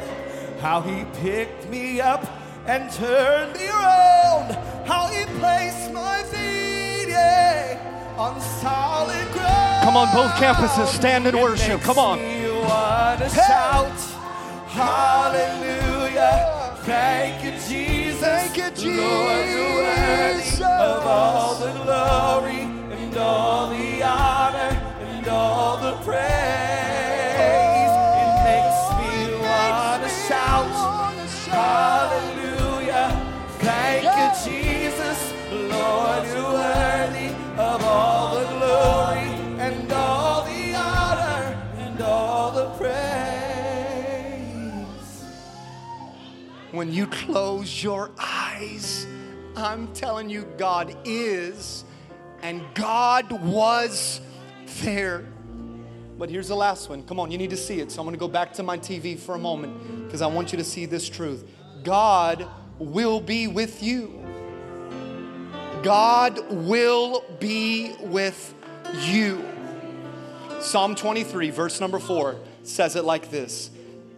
[0.60, 2.24] how he picked me up
[2.66, 4.52] and turned me around,
[4.86, 9.84] how he placed my feet yeah, on solid ground.
[9.84, 11.80] Come on, both campuses, stand and It worship.
[11.82, 12.18] Come on.
[12.18, 13.98] wanna shout,
[14.68, 16.54] Hallelujah!
[16.82, 18.20] Thank you, Jesus.
[18.20, 18.64] Thank you,
[18.96, 20.60] Lord, Jesus.
[20.60, 21.04] of
[46.84, 49.06] When you close your eyes,
[49.56, 51.82] I'm telling you, God is
[52.42, 54.20] and God was
[54.82, 55.24] there.
[56.18, 57.02] But here's the last one.
[57.04, 57.90] Come on, you need to see it.
[57.90, 60.52] So I'm going to go back to my TV for a moment because I want
[60.52, 61.48] you to see this truth.
[61.84, 62.46] God
[62.78, 64.22] will be with you.
[65.82, 68.54] God will be with
[69.00, 69.42] you.
[70.60, 73.70] Psalm 23, verse number 4 says it like this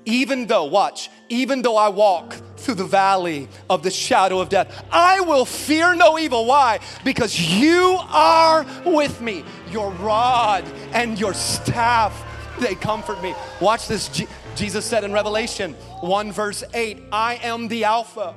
[0.07, 4.85] Even though, watch, even though I walk through the valley of the shadow of death,
[4.91, 6.47] I will fear no evil.
[6.47, 6.79] Why?
[7.05, 9.45] Because you are with me.
[9.71, 12.25] Your rod and your staff,
[12.61, 13.35] they comfort me.
[13.61, 14.09] Watch this.
[14.09, 18.35] Je- Jesus said in Revelation 1, verse 8, I am the Alpha.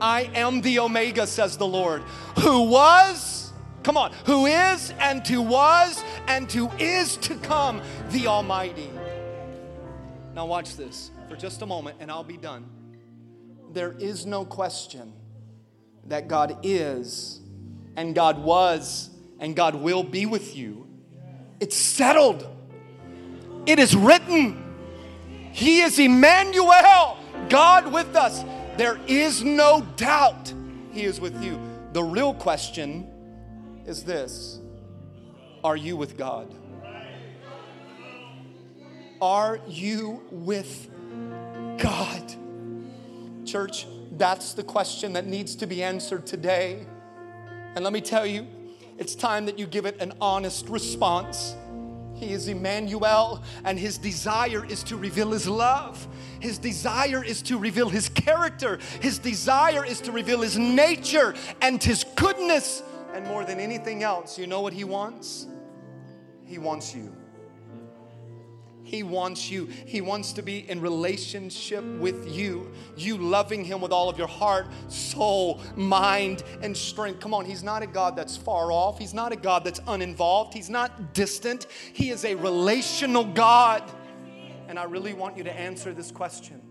[0.00, 2.02] I am the Omega, says the Lord,
[2.38, 3.52] who was,
[3.82, 8.88] come on, who is and who was and who is to come, the Almighty.
[10.38, 12.64] Now, watch this for just a moment and I'll be done.
[13.72, 15.12] There is no question
[16.06, 17.40] that God is
[17.96, 19.10] and God was
[19.40, 20.86] and God will be with you.
[21.58, 22.46] It's settled,
[23.66, 24.62] it is written.
[25.50, 27.18] He is Emmanuel,
[27.48, 28.44] God with us.
[28.76, 30.54] There is no doubt
[30.92, 31.60] He is with you.
[31.94, 33.10] The real question
[33.86, 34.60] is this
[35.64, 36.54] Are you with God?
[39.20, 40.88] Are you with
[41.78, 42.34] God?
[43.44, 46.86] Church, that's the question that needs to be answered today.
[47.74, 48.46] And let me tell you,
[48.96, 51.56] it's time that you give it an honest response.
[52.14, 56.06] He is Emmanuel, and his desire is to reveal his love.
[56.40, 58.78] His desire is to reveal his character.
[59.00, 62.82] His desire is to reveal his nature and his goodness.
[63.14, 65.46] And more than anything else, you know what he wants?
[66.44, 67.17] He wants you.
[68.88, 69.66] He wants you.
[69.66, 72.72] He wants to be in relationship with you.
[72.96, 77.20] You loving Him with all of your heart, soul, mind, and strength.
[77.20, 78.98] Come on, He's not a God that's far off.
[78.98, 80.54] He's not a God that's uninvolved.
[80.54, 81.66] He's not distant.
[81.92, 83.82] He is a relational God.
[84.68, 86.62] And I really want you to answer this question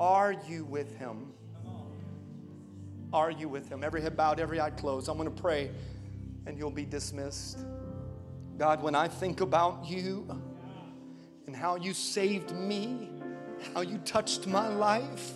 [0.00, 1.32] Are you with Him?
[3.12, 3.84] Are you with Him?
[3.84, 5.08] Every head bowed, every eye closed.
[5.08, 5.70] I'm going to pray
[6.46, 7.60] and you'll be dismissed.
[8.58, 10.26] God, when I think about you,
[11.62, 13.08] how you saved me,
[13.72, 15.34] how you touched my life.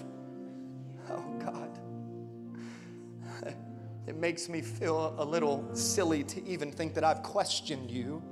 [1.08, 1.78] Oh God.
[4.08, 8.22] It makes me feel a little silly to even think that I've questioned you.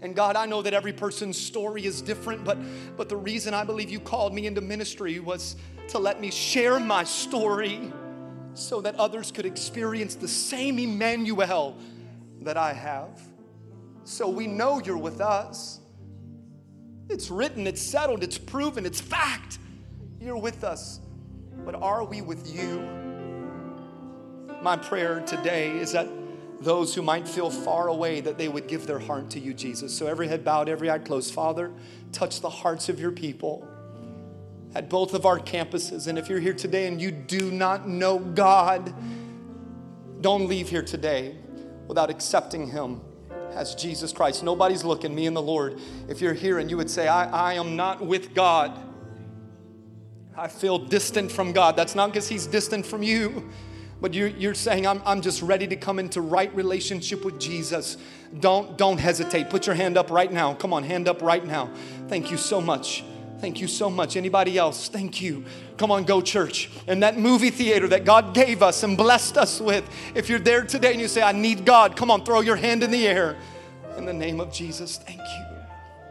[0.00, 2.58] And God, I know that every person's story is different, but,
[2.96, 5.56] but the reason I believe you called me into ministry was
[5.88, 7.92] to let me share my story
[8.54, 11.76] so that others could experience the same Emmanuel
[12.42, 13.20] that I have.
[14.04, 15.80] So we know you're with us.
[17.08, 19.58] It's written, it's settled, it's proven, it's fact.
[20.20, 21.00] You're with us.
[21.64, 22.80] But are we with you?
[24.62, 26.08] My prayer today is that
[26.60, 29.96] those who might feel far away that they would give their heart to you, Jesus.
[29.96, 31.32] So every head bowed, every eye closed.
[31.32, 31.72] Father,
[32.12, 33.66] touch the hearts of your people
[34.74, 36.08] at both of our campuses.
[36.08, 38.92] And if you're here today and you do not know God,
[40.20, 41.36] don't leave here today
[41.86, 43.00] without accepting Him
[43.56, 44.44] as Jesus Christ.
[44.44, 45.80] Nobody's looking, me and the Lord.
[46.08, 48.78] If you're here and you would say, I, I am not with God,
[50.36, 53.48] I feel distant from God, that's not because He's distant from you.
[53.98, 57.96] But you're, you're saying, I'm, I'm just ready to come into right relationship with Jesus.
[58.40, 59.48] Don't, don't hesitate.
[59.48, 60.52] Put your hand up right now.
[60.52, 61.70] Come on, hand up right now.
[62.08, 63.04] Thank you so much.
[63.40, 64.16] Thank you so much.
[64.16, 64.88] Anybody else?
[64.88, 65.44] Thank you.
[65.76, 66.70] Come on, go church.
[66.86, 70.64] And that movie theater that God gave us and blessed us with, if you're there
[70.64, 73.36] today and you say, I need God, come on, throw your hand in the air.
[73.98, 75.44] In the name of Jesus, thank you.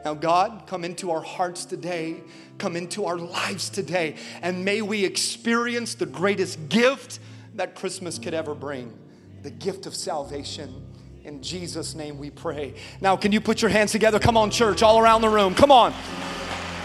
[0.04, 2.18] Now, God, come into our hearts today,
[2.60, 7.20] come into our lives today, and may we experience the greatest gift
[7.56, 8.94] that Christmas could ever bring
[9.42, 10.84] the gift of salvation.
[11.24, 12.76] In Jesus' name we pray.
[13.02, 14.20] Now, can you put your hands together?
[14.20, 15.56] Come on, church, all around the room.
[15.56, 15.94] Come on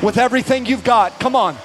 [0.02, 1.18] with everything you've got.
[1.20, 1.56] Come on.